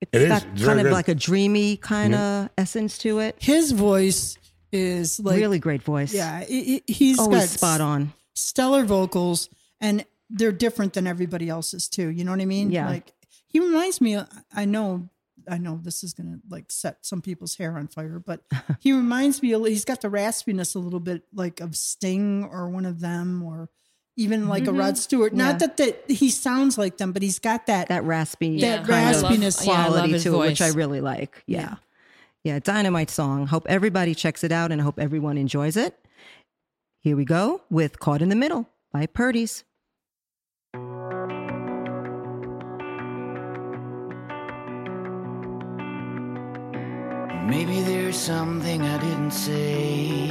It's 0.00 0.10
It 0.12 0.22
is. 0.22 0.28
got 0.28 0.44
It's 0.44 0.60
very 0.60 0.66
kind 0.68 0.80
of 0.80 0.84
good. 0.84 0.92
like 0.92 1.08
a 1.08 1.14
dreamy 1.16 1.76
kind 1.78 2.14
of 2.14 2.50
essence 2.58 2.96
to 2.98 3.18
it. 3.18 3.34
his 3.40 3.72
voice 3.72 4.38
is 4.72 5.18
like 5.20 5.36
really 5.36 5.58
great 5.58 5.82
voice. 5.82 6.12
Yeah, 6.12 6.44
he- 6.44 6.82
he- 6.86 6.92
he's 6.92 7.18
Always 7.18 7.40
got 7.40 7.48
spot 7.48 7.80
on. 7.80 8.12
stellar 8.34 8.84
vocals, 8.84 9.48
and 9.80 10.04
they're 10.30 10.52
different 10.52 10.92
than 10.92 11.06
everybody 11.06 11.48
else's 11.48 11.88
too. 11.88 12.08
You 12.08 12.24
know 12.24 12.30
what 12.32 12.40
I 12.40 12.44
mean? 12.46 12.70
Yeah. 12.70 12.88
Like 12.88 13.12
he 13.46 13.60
reminds 13.60 14.00
me. 14.00 14.18
I 14.54 14.64
know. 14.64 15.08
I 15.50 15.56
know 15.56 15.80
this 15.82 16.04
is 16.04 16.12
gonna 16.12 16.40
like 16.50 16.70
set 16.70 16.98
some 17.06 17.22
people's 17.22 17.56
hair 17.56 17.78
on 17.78 17.88
fire, 17.88 18.18
but 18.18 18.42
he 18.80 18.92
reminds 18.92 19.42
me. 19.42 19.48
He's 19.68 19.86
got 19.86 20.02
the 20.02 20.08
raspiness 20.08 20.76
a 20.76 20.78
little 20.78 21.00
bit 21.00 21.22
like 21.32 21.60
of 21.60 21.74
Sting 21.74 22.44
or 22.44 22.68
one 22.68 22.84
of 22.84 23.00
them, 23.00 23.42
or 23.42 23.70
even 24.16 24.48
like 24.48 24.64
a 24.64 24.66
mm-hmm. 24.66 24.78
Rod 24.80 24.98
Stewart. 24.98 25.32
Not 25.32 25.54
Yeah. 25.54 25.58
that 25.68 25.76
that 25.78 26.10
he 26.10 26.28
sounds 26.30 26.76
like 26.76 26.98
them, 26.98 27.12
but 27.12 27.22
he's 27.22 27.38
got 27.38 27.66
that. 27.66 27.88
That 27.88 28.04
raspy, 28.04 28.60
That 28.60 28.86
kind 28.86 29.16
of 29.16 29.22
raspiness. 29.22 29.64
Yeah, 29.66 29.72
I 29.72 29.76
love 29.84 29.92
quality 29.92 30.12
his 30.12 30.22
to 30.24 30.34
it, 30.34 30.46
which 30.48 30.60
I 30.60 30.68
really 30.68 31.00
like. 31.00 31.42
Yeah. 31.46 31.76
Yeah. 32.44 32.58
Dynamite 32.60 33.10
song. 33.10 33.46
Hope 33.46 33.66
everybody 33.68 34.14
checks 34.14 34.42
it 34.44 34.52
out 34.52 34.72
and 34.72 34.80
I 34.80 34.84
hope 34.84 34.98
everyone 34.98 35.36
enjoys 35.36 35.76
it. 35.76 35.98
Here 37.00 37.16
we 37.16 37.24
go 37.24 37.62
with 37.70 38.00
Caught 38.00 38.22
in 38.22 38.28
the 38.28 38.36
Middle 38.36 38.68
by 38.92 39.06
Perdys. 39.06 39.64
Maybe 47.48 47.80
there's 47.80 48.16
something 48.16 48.82
I 48.82 48.98
didn't 48.98 49.30
say 49.30 50.28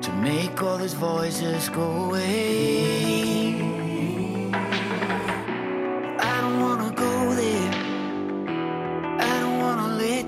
to 0.00 0.12
make 0.22 0.62
all 0.62 0.78
those 0.78 0.94
voices 0.94 1.68
go 1.70 2.06
away. 2.06 3.71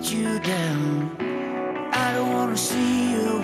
You 0.02 0.38
down. 0.40 1.16
I 1.92 2.14
don't 2.14 2.32
wanna 2.32 2.56
see 2.56 3.12
you 3.12 3.40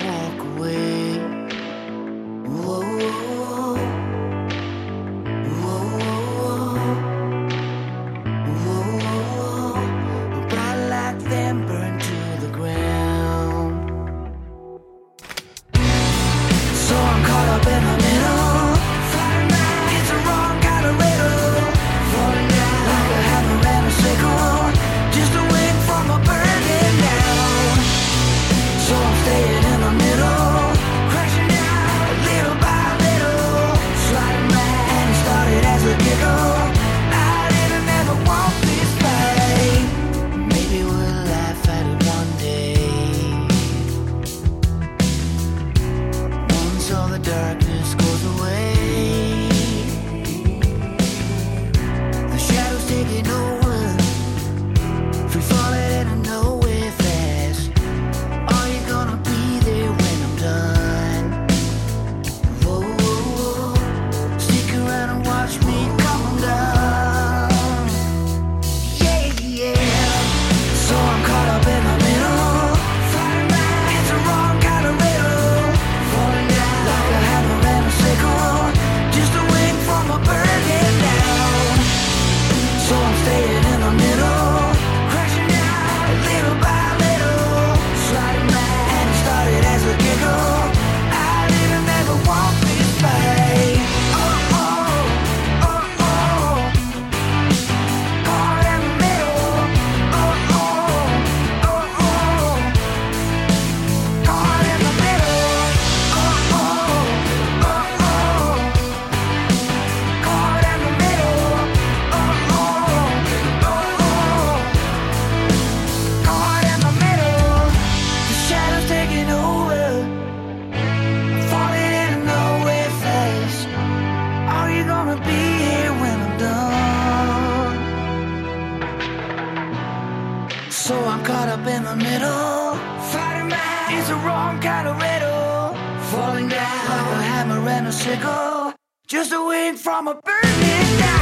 sickle. 138.00 138.72
Just 139.06 139.32
a 139.32 139.44
wing 139.44 139.76
from 139.76 140.08
a 140.08 140.14
burning 140.14 140.98
down. 140.98 141.19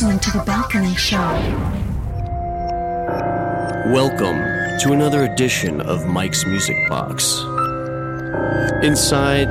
Are 0.00 0.06
listening 0.06 0.32
to 0.32 0.38
The 0.38 0.44
Balcony 0.44 0.94
Show. 0.94 1.18
Welcome 3.92 4.38
to 4.78 4.92
another 4.92 5.24
edition 5.24 5.82
of 5.82 6.06
Mike's 6.06 6.46
Music 6.46 6.76
Box. 6.88 7.40
Inside, 8.82 9.50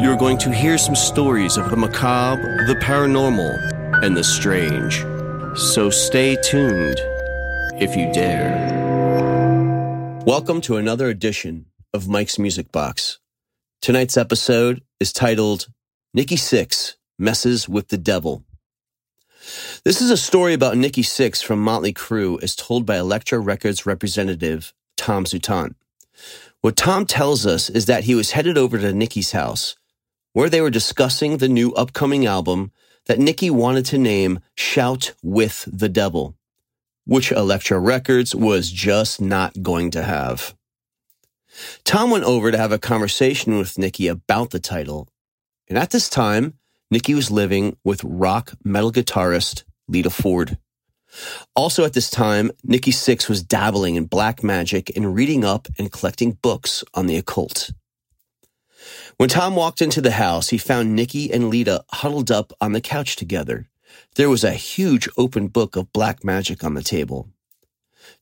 you're 0.00 0.16
going 0.16 0.38
to 0.38 0.50
hear 0.52 0.78
some 0.78 0.94
stories 0.94 1.58
of 1.58 1.68
the 1.68 1.76
macabre, 1.76 2.64
the 2.66 2.76
paranormal, 2.76 4.02
and 4.02 4.16
the 4.16 4.24
strange. 4.24 5.00
So 5.58 5.90
stay 5.90 6.38
tuned 6.44 6.96
if 7.78 7.94
you 7.94 8.10
dare. 8.14 8.56
Welcome 10.24 10.62
to 10.62 10.78
another 10.78 11.08
edition 11.08 11.66
of 11.92 12.08
Mike's 12.08 12.38
Music 12.38 12.72
Box. 12.72 13.18
Tonight's 13.82 14.16
episode 14.16 14.82
is 14.98 15.12
titled 15.12 15.66
Nikki 16.14 16.36
Sixx 16.36 16.94
Messes 17.18 17.68
with 17.68 17.88
the 17.88 17.98
Devil. 17.98 18.46
This 19.84 20.00
is 20.00 20.10
a 20.10 20.16
story 20.16 20.52
about 20.52 20.76
Nikki 20.76 21.02
Sixx 21.02 21.42
from 21.42 21.62
Motley 21.62 21.92
Crue 21.92 22.42
as 22.42 22.54
told 22.54 22.84
by 22.84 22.96
Elektra 22.96 23.38
Records 23.38 23.86
representative 23.86 24.74
Tom 24.96 25.24
Zutaut. 25.24 25.74
What 26.60 26.76
Tom 26.76 27.06
tells 27.06 27.46
us 27.46 27.70
is 27.70 27.86
that 27.86 28.04
he 28.04 28.14
was 28.14 28.32
headed 28.32 28.58
over 28.58 28.78
to 28.78 28.92
Nikki's 28.92 29.32
house, 29.32 29.76
where 30.34 30.50
they 30.50 30.60
were 30.60 30.70
discussing 30.70 31.38
the 31.38 31.48
new 31.48 31.72
upcoming 31.72 32.26
album 32.26 32.70
that 33.06 33.18
Nikki 33.18 33.50
wanted 33.50 33.86
to 33.86 33.98
name 33.98 34.40
Shout 34.54 35.14
with 35.22 35.66
the 35.72 35.88
Devil, 35.88 36.36
which 37.06 37.32
Elektra 37.32 37.78
Records 37.78 38.34
was 38.34 38.70
just 38.70 39.22
not 39.22 39.62
going 39.62 39.90
to 39.92 40.02
have. 40.02 40.54
Tom 41.84 42.10
went 42.10 42.24
over 42.24 42.50
to 42.50 42.58
have 42.58 42.72
a 42.72 42.78
conversation 42.78 43.56
with 43.56 43.78
Nikki 43.78 44.06
about 44.06 44.50
the 44.50 44.60
title, 44.60 45.08
and 45.66 45.78
at 45.78 45.90
this 45.90 46.10
time, 46.10 46.58
Nikki 46.90 47.14
was 47.14 47.30
living 47.30 47.76
with 47.84 48.02
rock 48.02 48.52
metal 48.64 48.90
guitarist 48.90 49.62
Lita 49.86 50.10
Ford. 50.10 50.58
Also 51.54 51.84
at 51.84 51.92
this 51.92 52.10
time, 52.10 52.50
Nikki 52.64 52.90
Sixx 52.90 53.28
was 53.28 53.42
dabbling 53.42 53.96
in 53.96 54.04
black 54.06 54.42
magic 54.42 54.96
and 54.96 55.14
reading 55.14 55.44
up 55.44 55.68
and 55.78 55.92
collecting 55.92 56.32
books 56.42 56.84
on 56.94 57.06
the 57.06 57.16
occult. 57.16 57.70
When 59.16 59.28
Tom 59.28 59.54
walked 59.54 59.82
into 59.82 60.00
the 60.00 60.12
house, 60.12 60.48
he 60.48 60.58
found 60.58 60.96
Nikki 60.96 61.32
and 61.32 61.50
Lita 61.50 61.84
huddled 61.92 62.30
up 62.30 62.52
on 62.60 62.72
the 62.72 62.80
couch 62.80 63.16
together. 63.16 63.68
There 64.14 64.30
was 64.30 64.44
a 64.44 64.52
huge 64.52 65.08
open 65.16 65.48
book 65.48 65.76
of 65.76 65.92
black 65.92 66.24
magic 66.24 66.64
on 66.64 66.74
the 66.74 66.82
table. 66.82 67.28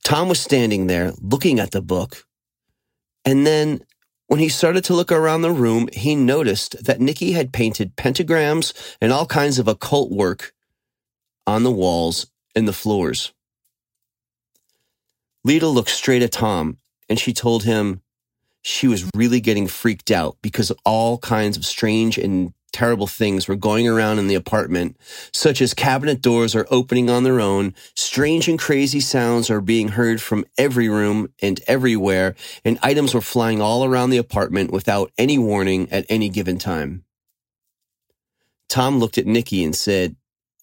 Tom 0.02 0.28
was 0.28 0.40
standing 0.40 0.87
there 0.87 1.12
looking 1.20 1.61
at 1.61 1.70
the 1.70 1.83
book. 1.83 2.24
And 3.24 3.46
then 3.46 3.83
when 4.28 4.40
he 4.40 4.48
started 4.48 4.84
to 4.84 4.94
look 4.94 5.10
around 5.10 5.42
the 5.42 5.50
room, 5.50 5.88
he 5.92 6.14
noticed 6.14 6.84
that 6.84 7.00
Nikki 7.00 7.32
had 7.32 7.52
painted 7.52 7.96
pentagrams 7.96 8.72
and 9.00 9.10
all 9.10 9.26
kinds 9.26 9.58
of 9.58 9.66
occult 9.66 10.12
work 10.12 10.52
on 11.46 11.62
the 11.62 11.72
walls 11.72 12.26
and 12.54 12.68
the 12.68 12.74
floors. 12.74 13.32
Lita 15.44 15.66
looked 15.66 15.90
straight 15.90 16.22
at 16.22 16.32
Tom 16.32 16.76
and 17.08 17.18
she 17.18 17.32
told 17.32 17.64
him 17.64 18.02
she 18.60 18.86
was 18.86 19.08
really 19.14 19.40
getting 19.40 19.66
freaked 19.66 20.10
out 20.10 20.36
because 20.42 20.70
all 20.84 21.16
kinds 21.18 21.56
of 21.56 21.64
strange 21.64 22.18
and 22.18 22.52
terrible 22.72 23.07
things 23.07 23.48
were 23.48 23.57
going 23.57 23.88
around 23.88 24.18
in 24.18 24.28
the 24.28 24.35
apartment, 24.35 24.96
such 25.33 25.61
as 25.61 25.74
cabinet 25.74 26.20
doors 26.20 26.54
are 26.54 26.66
opening 26.70 27.11
on 27.11 27.24
their 27.24 27.40
own, 27.40 27.74
strange 27.94 28.48
and 28.48 28.59
crazy 28.59 29.00
sounds 29.00 29.50
are 29.50 29.61
being 29.61 29.88
heard 29.88 30.20
from 30.20 30.44
every 30.57 30.88
room 30.88 31.33
and 31.40 31.61
everywhere, 31.66 32.35
and 32.64 32.78
items 32.83 33.14
were 33.14 33.20
flying 33.20 33.61
all 33.61 33.85
around 33.85 34.11
the 34.11 34.18
apartment 34.18 34.70
without 34.70 35.11
any 35.18 35.38
warning 35.38 35.90
at 35.90 36.07
any 36.09 36.28
given 36.28 36.59
time. 36.59 37.04
Tom 38.68 38.98
looked 38.98 39.18
at 39.18 39.26
Nikki 39.26 39.64
and 39.64 39.74
said, 39.74 40.16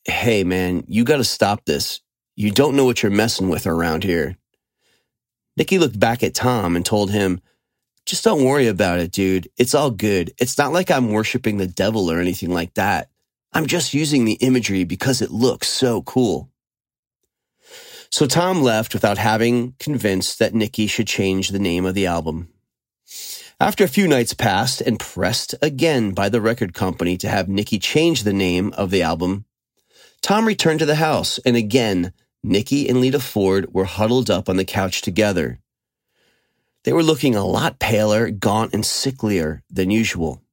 Hey 0.05 0.43
man, 0.43 0.83
you 0.87 1.03
gotta 1.03 1.23
stop 1.23 1.65
this. 1.65 2.01
You 2.35 2.51
don't 2.51 2.75
know 2.75 2.85
what 2.85 3.01
you're 3.01 3.11
messing 3.11 3.49
with 3.49 3.65
around 3.65 4.03
here. 4.03 4.37
Nikki 5.57 5.79
looked 5.79 5.99
back 5.99 6.21
at 6.21 6.35
Tom 6.35 6.75
and 6.75 6.85
told 6.85 7.11
him, 7.11 7.41
just 8.05 8.23
don't 8.23 8.43
worry 8.43 8.67
about 8.67 8.99
it, 8.99 9.11
dude. 9.11 9.49
It's 9.57 9.73
all 9.73 9.91
good. 9.91 10.31
It's 10.37 10.57
not 10.57 10.73
like 10.73 10.91
I'm 10.91 11.11
worshiping 11.11 11.57
the 11.57 11.67
devil 11.67 12.11
or 12.11 12.19
anything 12.19 12.51
like 12.51 12.73
that. 12.75 13.09
I'm 13.53 13.65
just 13.65 13.93
using 13.93 14.25
the 14.25 14.33
imagery 14.33 14.83
because 14.83 15.21
it 15.21 15.31
looks 15.31 15.67
so 15.67 16.01
cool. 16.03 16.51
So 18.11 18.27
Tom 18.27 18.61
left 18.61 18.93
without 18.93 19.17
having 19.17 19.73
convinced 19.79 20.39
that 20.39 20.53
Nikki 20.53 20.87
should 20.87 21.07
change 21.07 21.49
the 21.49 21.59
name 21.59 21.85
of 21.85 21.95
the 21.95 22.05
album. 22.05 22.49
After 23.59 23.83
a 23.83 23.89
few 23.89 24.07
nights 24.07 24.33
passed 24.33 24.81
and 24.81 24.99
pressed 24.99 25.55
again 25.61 26.11
by 26.11 26.29
the 26.29 26.41
record 26.41 26.73
company 26.73 27.17
to 27.17 27.29
have 27.29 27.47
Nikki 27.47 27.79
change 27.79 28.23
the 28.23 28.33
name 28.33 28.73
of 28.73 28.91
the 28.91 29.01
album, 29.01 29.45
Tom 30.21 30.45
returned 30.45 30.79
to 30.79 30.85
the 30.85 30.95
house 30.95 31.39
and 31.39 31.55
again, 31.55 32.13
Nikki 32.43 32.87
and 32.87 33.01
Lita 33.01 33.19
Ford 33.19 33.73
were 33.73 33.85
huddled 33.85 34.29
up 34.29 34.49
on 34.49 34.57
the 34.57 34.65
couch 34.65 35.01
together. 35.01 35.59
They 36.85 36.93
were 36.93 37.03
looking 37.03 37.35
a 37.35 37.43
lot 37.43 37.79
paler, 37.79 38.29
gaunt, 38.29 38.73
and 38.73 38.83
sicklier 38.83 39.61
than 39.71 39.89
usual. 39.89 40.43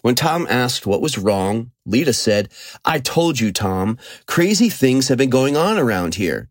When 0.00 0.16
Tom 0.16 0.48
asked 0.50 0.86
what 0.86 1.00
was 1.00 1.16
wrong, 1.16 1.70
Lita 1.86 2.12
said, 2.12 2.50
I 2.84 2.98
told 2.98 3.38
you, 3.38 3.52
Tom, 3.52 3.96
crazy 4.26 4.68
things 4.68 5.06
have 5.06 5.18
been 5.18 5.30
going 5.30 5.56
on 5.56 5.78
around 5.78 6.16
here. 6.16 6.50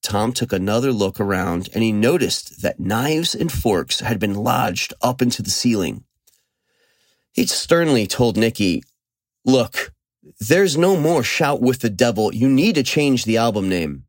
Tom 0.00 0.32
took 0.32 0.52
another 0.52 0.92
look 0.92 1.18
around 1.18 1.68
and 1.74 1.82
he 1.82 1.90
noticed 1.90 2.62
that 2.62 2.78
knives 2.78 3.34
and 3.34 3.50
forks 3.50 3.98
had 3.98 4.20
been 4.20 4.34
lodged 4.34 4.94
up 5.02 5.20
into 5.20 5.42
the 5.42 5.50
ceiling. 5.50 6.04
He 7.32 7.46
sternly 7.46 8.06
told 8.06 8.36
Nikki, 8.36 8.84
Look, 9.44 9.92
there's 10.38 10.76
no 10.76 10.96
more 10.96 11.24
shout 11.24 11.60
with 11.60 11.80
the 11.80 11.90
devil. 11.90 12.32
You 12.32 12.48
need 12.48 12.76
to 12.76 12.84
change 12.84 13.24
the 13.24 13.38
album 13.38 13.68
name. 13.68 14.04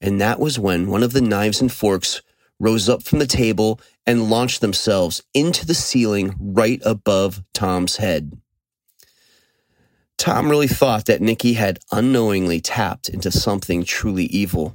And 0.00 0.20
that 0.20 0.38
was 0.38 0.56
when 0.56 0.88
one 0.88 1.02
of 1.02 1.12
the 1.12 1.20
knives 1.20 1.60
and 1.60 1.72
forks 1.72 2.22
rose 2.58 2.88
up 2.88 3.02
from 3.02 3.18
the 3.18 3.26
table 3.26 3.80
and 4.06 4.30
launched 4.30 4.60
themselves 4.60 5.22
into 5.34 5.66
the 5.66 5.74
ceiling 5.74 6.34
right 6.38 6.80
above 6.84 7.42
Tom's 7.52 7.96
head. 7.96 8.32
Tom 10.18 10.48
really 10.48 10.68
thought 10.68 11.04
that 11.06 11.20
Nikki 11.20 11.54
had 11.54 11.78
unknowingly 11.92 12.60
tapped 12.60 13.08
into 13.08 13.30
something 13.30 13.84
truly 13.84 14.24
evil. 14.24 14.72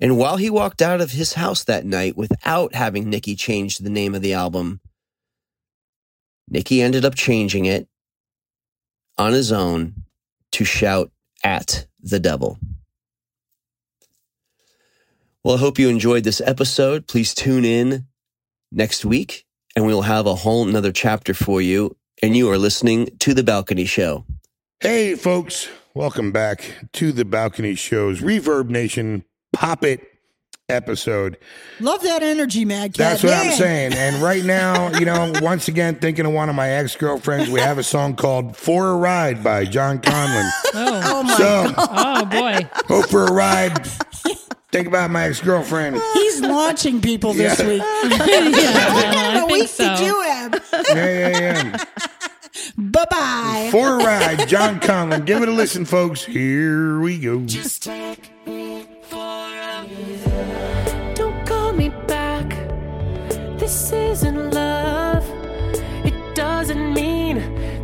And 0.00 0.16
while 0.16 0.38
he 0.38 0.50
walked 0.50 0.82
out 0.82 1.00
of 1.00 1.12
his 1.12 1.34
house 1.34 1.62
that 1.64 1.84
night 1.84 2.16
without 2.16 2.74
having 2.74 3.08
Nikki 3.08 3.36
change 3.36 3.78
the 3.78 3.90
name 3.90 4.14
of 4.14 4.22
the 4.22 4.32
album, 4.32 4.80
Nikki 6.48 6.82
ended 6.82 7.04
up 7.04 7.14
changing 7.14 7.66
it 7.66 7.86
on 9.16 9.32
his 9.32 9.52
own 9.52 9.94
to 10.52 10.64
shout 10.64 11.12
at 11.44 11.86
the 12.00 12.18
devil. 12.18 12.58
Well, 15.42 15.54
I 15.54 15.58
hope 15.58 15.78
you 15.78 15.88
enjoyed 15.88 16.24
this 16.24 16.42
episode. 16.42 17.06
Please 17.06 17.32
tune 17.32 17.64
in 17.64 18.06
next 18.70 19.06
week 19.06 19.46
and 19.74 19.86
we 19.86 19.94
will 19.94 20.02
have 20.02 20.26
a 20.26 20.34
whole 20.34 20.66
nother 20.66 20.92
chapter 20.92 21.32
for 21.32 21.62
you. 21.62 21.96
And 22.22 22.36
you 22.36 22.50
are 22.50 22.58
listening 22.58 23.16
to 23.20 23.32
The 23.32 23.42
Balcony 23.42 23.86
Show. 23.86 24.26
Hey, 24.80 25.14
folks, 25.14 25.70
welcome 25.94 26.30
back 26.30 26.74
to 26.92 27.10
the 27.12 27.24
Balcony 27.24 27.74
Show's 27.74 28.20
ReverbNation 28.20 29.24
Pop 29.54 29.82
It 29.82 30.06
episode. 30.68 31.38
Love 31.80 32.02
that 32.02 32.22
energy, 32.22 32.66
Mad 32.66 32.92
Cat. 32.92 33.20
That's 33.20 33.22
what 33.22 33.32
I'm 33.32 33.52
saying. 33.52 33.94
And 33.94 34.22
right 34.22 34.44
now, 34.44 34.90
you 34.98 35.06
know, 35.06 35.32
once 35.40 35.68
again, 35.68 35.94
thinking 35.94 36.26
of 36.26 36.32
one 36.32 36.50
of 36.50 36.54
my 36.54 36.68
ex 36.68 36.96
girlfriends, 36.96 37.48
we 37.48 37.60
have 37.60 37.78
a 37.78 37.82
song 37.82 38.14
called 38.14 38.58
For 38.58 38.90
a 38.90 38.96
Ride 38.96 39.42
by 39.42 39.64
John 39.64 40.00
Conlin. 40.00 40.50
Oh, 40.72 41.22
my 41.22 41.34
so, 41.36 41.74
oh 41.76 42.24
boy. 42.26 42.68
go 42.86 43.02
for 43.02 43.24
a 43.24 43.32
ride. 43.32 43.88
Think 44.72 44.86
about 44.86 45.10
my 45.10 45.24
ex 45.24 45.40
girlfriend. 45.40 46.00
He's 46.14 46.40
launching 46.40 47.00
people 47.00 47.32
this 47.32 47.58
Yeah. 47.58 47.66
week. 47.68 47.82
yeah, 48.62 48.94
what 48.94 49.06
I 49.06 49.14
kind 49.14 49.36
of 49.38 49.48
think 49.48 49.52
week 49.52 49.76
did 49.76 49.98
you 50.00 50.20
have? 50.22 50.64
Yeah, 50.88 51.18
yeah, 51.18 51.38
yeah. 51.38 51.84
bye 52.78 53.04
bye. 53.10 53.68
For 53.72 54.00
a 54.00 54.04
ride, 54.04 54.46
John 54.48 54.78
Conlin. 54.80 55.24
Give 55.24 55.42
it 55.42 55.48
a 55.48 55.52
listen, 55.52 55.84
folks. 55.84 56.24
Here 56.24 57.00
we 57.00 57.18
go. 57.18 57.40
Don't 61.14 61.46
call 61.46 61.72
me 61.72 61.88
back. 62.06 62.48
This 63.58 63.92
isn't 63.92 64.52
love. 64.52 65.24
It 66.04 66.34
doesn't 66.36 66.94
mean 66.94 67.36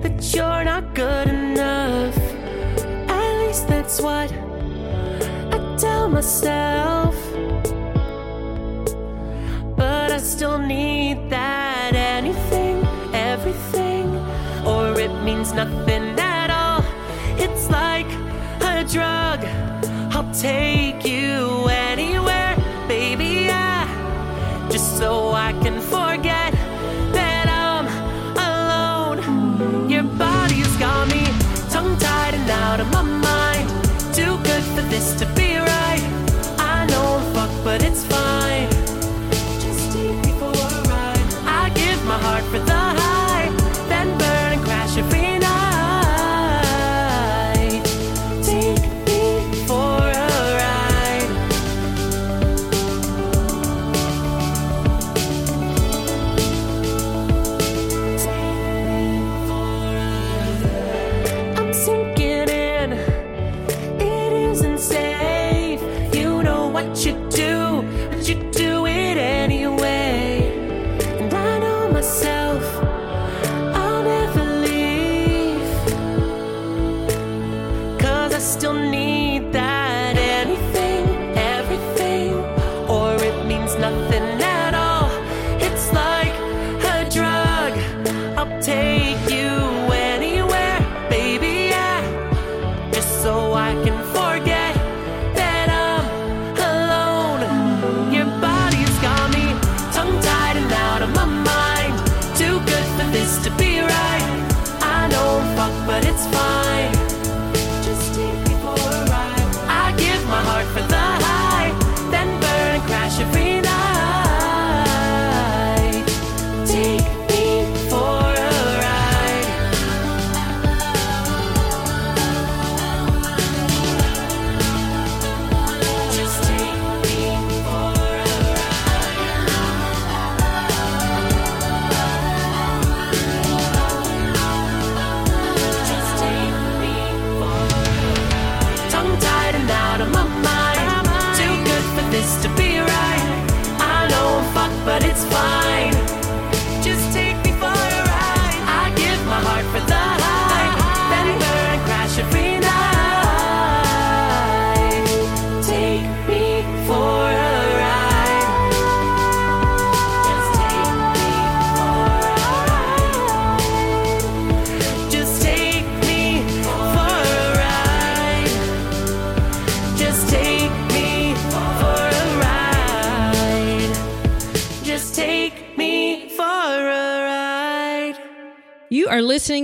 that 0.02 0.32
you're 0.34 0.64
not 0.64 0.94
good 0.94 1.28
enough. 1.28 2.16
At 3.08 3.38
least 3.46 3.66
that's 3.68 4.00
what 4.00 4.30
I 4.32 4.55
tell 5.78 6.08
myself. 6.08 7.14
But 9.76 10.10
I 10.10 10.18
still 10.18 10.58
need 10.58 11.28
that 11.28 11.94
anything, 11.94 12.82
everything, 13.12 14.08
or 14.64 14.98
it 14.98 15.12
means 15.22 15.52
nothing 15.52 16.18
at 16.18 16.50
all. 16.50 16.82
It's 17.38 17.68
like 17.68 18.06
a 18.62 18.84
drug. 18.84 19.44
I'll 20.14 20.32
take 20.32 21.04
you 21.04 21.66
anywhere, 21.68 22.56
baby. 22.88 23.44
yeah, 23.52 23.84
just 24.70 24.96
so 24.96 25.32
I 25.32 25.52
can 25.62 25.78
forget 25.80 26.52
that 27.12 27.46
I'm 27.50 27.86
alone. 28.50 29.90
Your 29.90 30.04
body's 30.04 30.74
got 30.78 31.08
me 31.10 31.24
tongue 31.68 31.98
tied 31.98 32.32
and 32.32 32.50
out 32.50 32.80
of 32.80 32.90
my 32.90 33.02
mind. 33.02 33.68
Too 34.14 34.38
good 34.42 34.64
for 34.74 34.82
this 34.88 35.14
to 35.20 35.35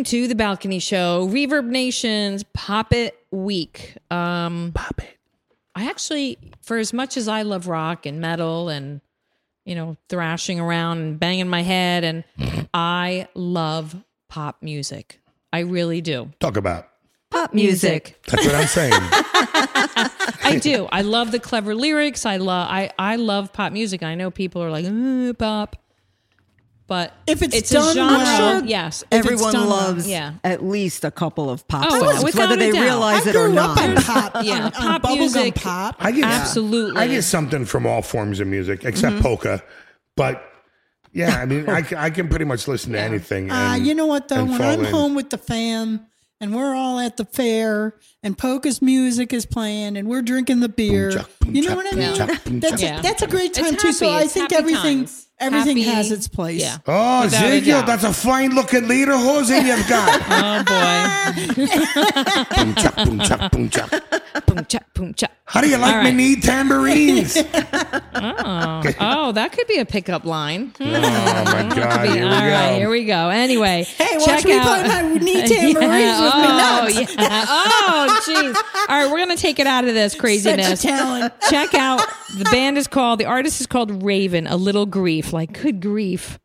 listening 0.02 0.22
to 0.22 0.28
The 0.28 0.34
Balcony 0.34 0.78
Show, 0.80 1.28
ReverbNation's 1.28 2.44
Pop 2.54 2.92
It 2.92 3.16
Week. 3.30 3.96
Um, 4.10 4.72
Pop 4.74 5.00
It. 5.00 5.18
I 5.74 5.88
actually, 5.88 6.38
for 6.60 6.78
as 6.78 6.92
much 6.92 7.16
as 7.16 7.28
I 7.28 7.42
love 7.42 7.68
rock 7.68 8.04
and 8.04 8.20
metal 8.20 8.68
and, 8.68 9.00
you 9.64 9.74
know, 9.74 9.96
thrashing 10.08 10.58
around 10.58 10.98
and 10.98 11.20
banging 11.20 11.48
my 11.48 11.62
head, 11.62 12.02
and 12.04 12.24
I 12.74 13.28
love 13.34 13.96
pop 14.28 14.56
music. 14.60 15.20
I 15.52 15.60
really 15.60 16.00
do. 16.00 16.32
Talk 16.40 16.56
about. 16.56 16.88
Pop 17.30 17.54
music. 17.54 18.20
That's 18.26 18.44
what 18.44 18.54
I'm 18.54 18.66
saying. 18.66 18.92
I 20.44 20.58
do. 20.60 20.88
I 20.90 21.02
love 21.02 21.30
the 21.32 21.38
clever 21.38 21.74
lyrics. 21.74 22.26
I 22.26 22.36
love 22.38 22.68
I 22.68 22.90
I 22.98 23.16
love 23.16 23.52
pop 23.52 23.72
music. 23.72 24.02
I 24.02 24.14
know 24.14 24.30
people 24.30 24.62
are 24.62 24.70
like 24.70 24.84
"Uh, 24.84 25.32
pop, 25.34 25.76
but 26.86 27.14
If 27.26 27.42
it's 27.42 27.70
a 27.70 27.74
done 27.74 27.94
genre, 27.94 28.16
well, 28.18 28.64
yes, 28.64 29.04
Everyone 29.10 29.52
done 29.52 29.68
well. 29.68 29.76
loves 29.76 30.06
Yeah. 30.08 30.34
at 30.44 30.64
least 30.64 31.04
a 31.04 31.10
couple 31.10 31.48
of 31.48 31.66
pop 31.68 31.86
Oh, 31.90 32.00
songs, 32.12 32.24
without 32.24 32.50
whether 32.50 32.56
they 32.56 32.72
doubt. 32.72 32.82
realize 32.82 33.26
I 33.26 33.30
it 33.30 33.36
or 33.36 33.48
not. 33.48 33.76
pop, 34.04 34.32
Yeah, 34.44 34.64
on, 34.66 34.72
pop 34.72 35.04
on 35.04 35.16
bubblegum 35.16 35.18
music. 35.18 35.54
pop. 35.54 35.96
I 36.00 36.10
get 36.12 36.24
Absolutely. 36.24 37.00
I 37.00 37.06
get 37.06 37.22
something 37.22 37.64
from 37.64 37.86
all 37.86 38.02
forms 38.02 38.40
of 38.40 38.46
music 38.48 38.84
except 38.84 39.14
Mm-hmm. 39.14 39.22
polka, 39.22 39.62
but 40.16 40.42
yeah, 41.12 41.36
I 41.36 41.46
mean, 41.46 41.68
I, 41.68 41.84
I 41.96 42.10
can 42.10 42.28
pretty 42.28 42.44
much 42.46 42.66
listen 42.68 42.92
to 42.92 43.00
anything. 43.00 43.50
Uh, 43.50 43.74
you 43.80 43.94
know 43.94 44.06
what 44.06 44.28
though? 44.28 44.44
When 44.44 44.60
I'm 44.60 44.80
in. 44.84 44.92
home 44.92 45.14
with 45.14 45.30
the 45.30 45.38
fam 45.38 46.06
and 46.40 46.54
we're 46.54 46.74
all 46.74 46.98
at 46.98 47.16
the 47.18 47.24
fair 47.24 47.94
and 48.22 48.36
Polka's 48.36 48.82
music 48.82 49.32
is 49.32 49.46
playing 49.46 49.96
and 49.96 50.08
we're 50.08 50.22
drinking 50.22 50.60
the 50.60 50.68
beer, 50.68 51.12
chuck, 51.12 51.30
boom 51.40 51.54
you 51.54 51.62
know 51.62 51.68
chuck, 51.68 51.76
what 51.76 51.94
I 51.94 51.96
mean? 51.96 52.16
chuck, 52.16 52.42
That's 52.46 52.82
chuck. 52.82 52.98
a, 52.98 53.02
that's 53.02 53.22
a 53.22 53.26
great 53.28 53.50
It's 53.50 53.58
time 53.60 53.76
too. 53.76 53.92
So 53.92 54.08
happy. 54.08 54.20
I 54.20 54.24
It's 54.24 54.32
think 54.32 54.50
happy 54.50 54.62
everything 54.62 54.98
times. 55.00 55.28
Everything 55.42 55.76
Happy- 55.78 55.90
has 55.96 56.10
its 56.12 56.28
place. 56.28 56.60
Yeah. 56.60 56.78
Oh, 56.86 57.24
Without 57.24 57.42
a 57.44 57.46
Ezekiel, 57.48 57.78
doubt. 57.80 57.86
that's 57.86 58.04
a 58.04 58.12
fine 58.12 58.54
looking 58.54 58.88
leader, 58.88 59.16
Jose. 59.16 59.54
You've 59.66 59.88
got 59.88 60.22
Oh 60.28 60.62
boy. 60.64 61.54
boom 62.56 62.74
chuck, 62.74 62.96
boom 62.96 63.18
chuck, 63.20 63.50
boom 63.52 63.68
chuck. 63.70 63.90
boom 64.46 64.64
cha 64.66 64.78
boom 64.94 65.14
cha. 65.14 65.26
How 65.44 65.60
do 65.60 65.68
you 65.68 65.76
like 65.76 65.94
All 65.96 66.02
me 66.02 66.08
right. 66.08 66.14
knee 66.14 66.36
tambourines? 66.40 67.36
Oh, 68.14 68.82
oh, 69.00 69.32
that 69.32 69.50
could 69.52 69.66
be 69.66 69.78
a 69.78 69.84
pickup 69.84 70.24
line. 70.24 70.72
Hmm. 70.78 70.84
oh 70.94 71.00
my 71.00 71.74
God! 71.74 72.06
Here 72.08 72.14
we 72.14 72.20
All 72.22 72.30
right, 72.30 72.70
go. 72.72 72.78
here 72.78 72.90
we 72.90 73.04
go. 73.04 73.28
Anyway, 73.30 73.84
Hey, 73.84 74.16
watch 74.18 74.24
check 74.26 74.44
me 74.44 74.58
out. 74.58 74.62
play 74.64 74.88
my 74.88 75.02
knee 75.18 75.42
tambourines 75.46 76.20
with 76.20 76.34
me 76.36 76.46
oh, 76.46 76.82
nuts. 76.84 77.14
yeah. 77.16 77.44
Oh, 77.48 78.20
jeez. 78.26 78.54
All 78.88 79.02
right, 79.02 79.10
we're 79.10 79.18
gonna 79.18 79.36
take 79.36 79.58
it 79.58 79.66
out 79.66 79.84
of 79.86 79.94
this 79.94 80.14
craziness. 80.14 80.80
Such 80.80 80.84
a 80.84 80.88
talent. 80.96 81.34
Check 81.50 81.74
out 81.74 82.00
the 82.36 82.44
band 82.44 82.78
is 82.78 82.86
called 82.86 83.18
the 83.18 83.24
artist 83.24 83.60
is 83.60 83.66
called 83.66 84.02
Rayven. 84.02 84.46
A 84.48 84.56
little 84.56 84.86
grief, 84.86 85.31
like 85.32 85.60
good 85.62 85.80
grief. 85.80 86.38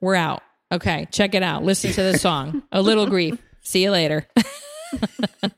We're 0.00 0.14
out. 0.14 0.42
Okay, 0.70 1.08
check 1.10 1.34
it 1.34 1.42
out. 1.42 1.64
Listen 1.64 1.92
to 1.92 2.02
the 2.02 2.18
song. 2.18 2.62
A 2.72 2.82
little 2.82 3.06
grief. 3.06 3.38
See 3.62 3.82
you 3.82 3.90
later. 3.90 4.26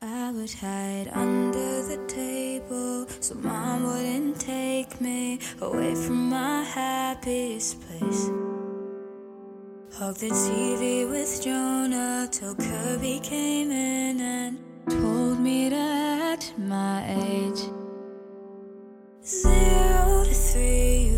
I 0.01 0.31
would 0.31 0.51
hide 0.53 1.09
under 1.13 1.83
the 1.83 2.03
table 2.07 3.07
so 3.19 3.35
mom 3.35 3.83
wouldn't 3.83 4.39
take 4.39 4.99
me 4.99 5.39
away 5.61 5.95
from 5.95 6.29
my 6.29 6.63
happiest 6.63 7.81
place. 7.81 8.29
Hug 9.97 10.15
the 10.15 10.29
TV 10.29 11.09
with 11.09 11.41
Jonah 11.43 12.27
till 12.31 12.55
Kirby 12.55 13.19
came 13.21 13.71
in 13.71 14.19
and 14.19 14.59
told 14.89 15.39
me 15.39 15.69
to 15.69 15.75
act 15.75 16.53
my 16.57 17.05
age. 17.07 17.61
Zero 19.23 20.23
to 20.25 20.33
three, 20.33 21.11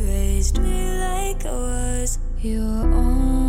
raised 0.44 0.60
me 0.60 1.00
like 1.00 1.46
I 1.46 1.52
was 1.54 2.20
your 2.42 2.62
own. 2.62 3.43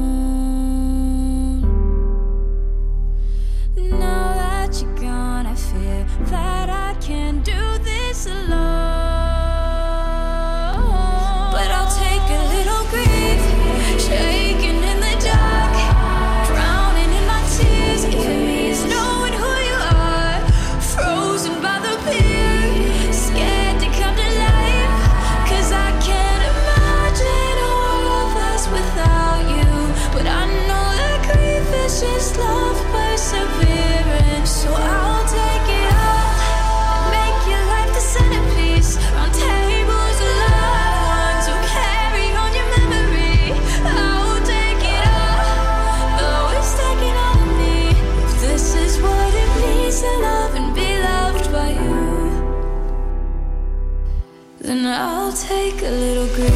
Take 55.46 55.82
a 55.82 55.90
little 55.90 56.26
grief. 56.34 56.53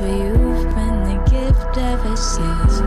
But 0.00 0.10
you've 0.10 0.74
been 0.74 1.02
the 1.04 1.16
gift 1.28 1.76
ever 1.76 2.16
since. 2.16 2.77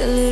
could 0.00 0.29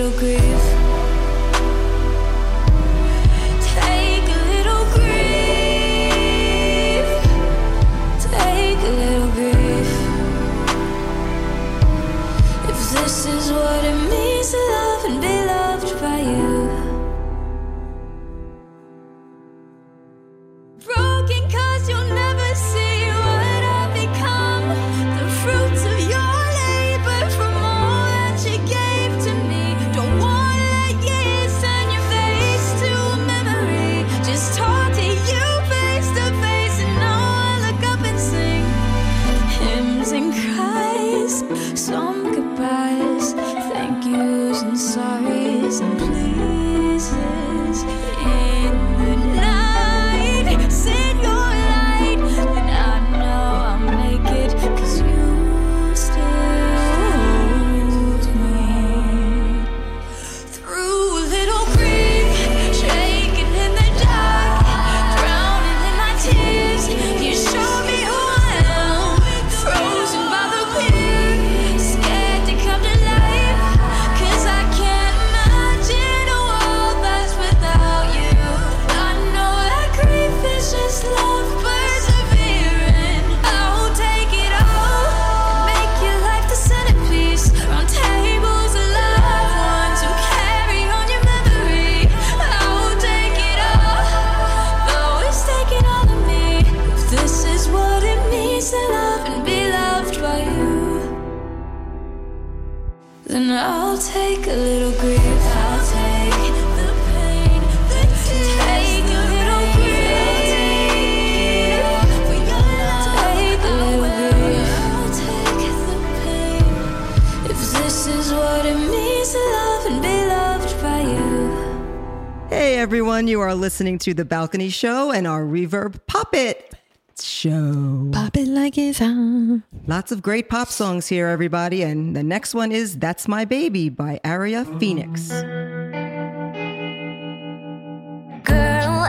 Hey 122.49 122.79
everyone, 122.79 123.29
you 123.29 123.41
are 123.43 123.55
listening 123.55 123.99
to 123.99 124.15
The 124.15 124.25
Balcony 124.25 124.71
Show 124.71 125.11
and 125.11 125.27
our 125.27 125.43
Reverb 125.43 126.01
Pop 126.07 126.35
It 126.35 126.73
show. 127.21 128.09
Pop 128.11 128.39
it 128.39 128.49
like 128.49 128.79
it's 128.79 129.01
hot. 129.01 129.61
Lots 129.87 130.13
of 130.13 130.23
great 130.23 130.49
pop 130.49 130.69
songs 130.69 131.09
here, 131.09 131.27
everybody. 131.27 131.83
And 131.83 132.17
the 132.17 132.23
next 132.23 132.55
one 132.55 132.73
is 132.73 132.99
That's 132.99 133.29
My 133.29 133.45
Baby 133.45 133.91
by 133.91 134.19
Aria 134.25 134.65
Fenix. 134.81 135.29
Girl, 135.29 135.45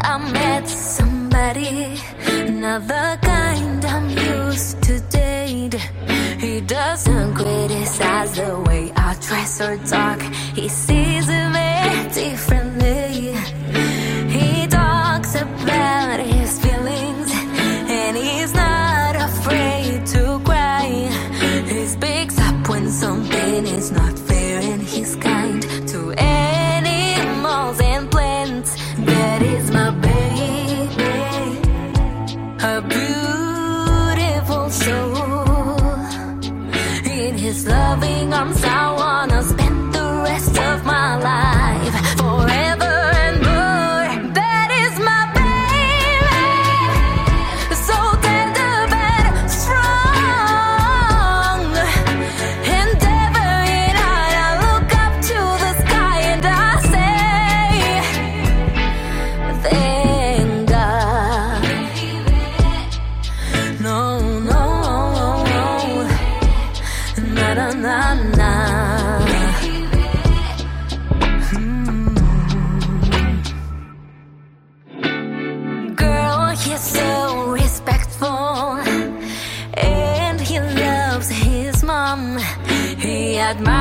I 0.04 0.30
met 0.34 0.68
somebody, 0.68 1.98
another 2.28 3.18
kind 3.22 3.86
I'm 3.86 4.10
used 4.10 4.84
to 4.84 5.00
date. 5.00 5.76
He 6.40 6.60
doesn't 6.60 7.36
criticize 7.36 8.36
the 8.36 8.60
way 8.68 8.92
I 8.98 9.16
dress 9.22 9.62
or 9.62 9.78
talk. 9.78 10.22
He 10.56 10.68
sees 10.68 11.09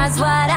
eyes 0.09 0.21
what? 0.21 0.48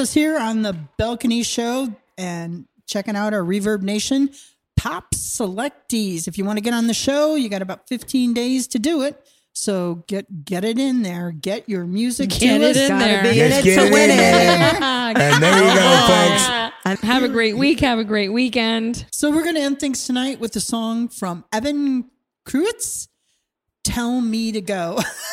us 0.00 0.12
here 0.14 0.38
on 0.38 0.62
the 0.62 0.72
Balcony 0.96 1.42
Show 1.42 1.94
and 2.16 2.66
checking 2.86 3.14
out 3.16 3.34
our 3.34 3.42
ReverbNation 3.42 4.34
Pop 4.76 5.10
Selectees. 5.14 6.26
If 6.26 6.38
you 6.38 6.44
want 6.44 6.56
to 6.56 6.62
get 6.62 6.72
on 6.74 6.86
the 6.86 6.94
show, 6.94 7.34
you 7.34 7.48
got 7.48 7.60
about 7.62 7.86
15 7.86 8.32
days 8.32 8.66
to 8.68 8.78
do 8.78 9.02
it. 9.02 9.22
So 9.52 10.04
get 10.06 10.44
get 10.44 10.64
it 10.64 10.78
in 10.78 11.02
there. 11.02 11.32
Get 11.32 11.68
your 11.68 11.84
music 11.84 12.30
get 12.30 12.60
it 12.62 12.76
us. 12.76 12.76
in 12.78 12.88
Gotta 12.88 13.04
there. 13.04 13.22
Be 13.22 13.28
in 13.28 13.34
get 13.50 13.66
it 13.66 13.74
to 13.74 13.92
win 13.92 14.10
it. 14.10 15.18
and 15.20 15.42
there 15.42 15.58
you 15.58 15.74
go, 15.74 16.70
folks. 16.94 17.02
Have 17.02 17.22
a 17.24 17.28
great 17.28 17.58
week. 17.58 17.80
Have 17.80 17.98
a 17.98 18.04
great 18.04 18.30
weekend. 18.30 19.04
So 19.10 19.30
we're 19.30 19.44
gonna 19.44 19.60
end 19.60 19.80
things 19.80 20.06
tonight 20.06 20.40
with 20.40 20.56
a 20.56 20.60
song 20.60 21.08
from 21.08 21.44
Evan 21.52 22.10
Kreutz. 22.46 23.08
Tell 23.84 24.20
me 24.20 24.52
to 24.52 24.60
go. 24.60 24.98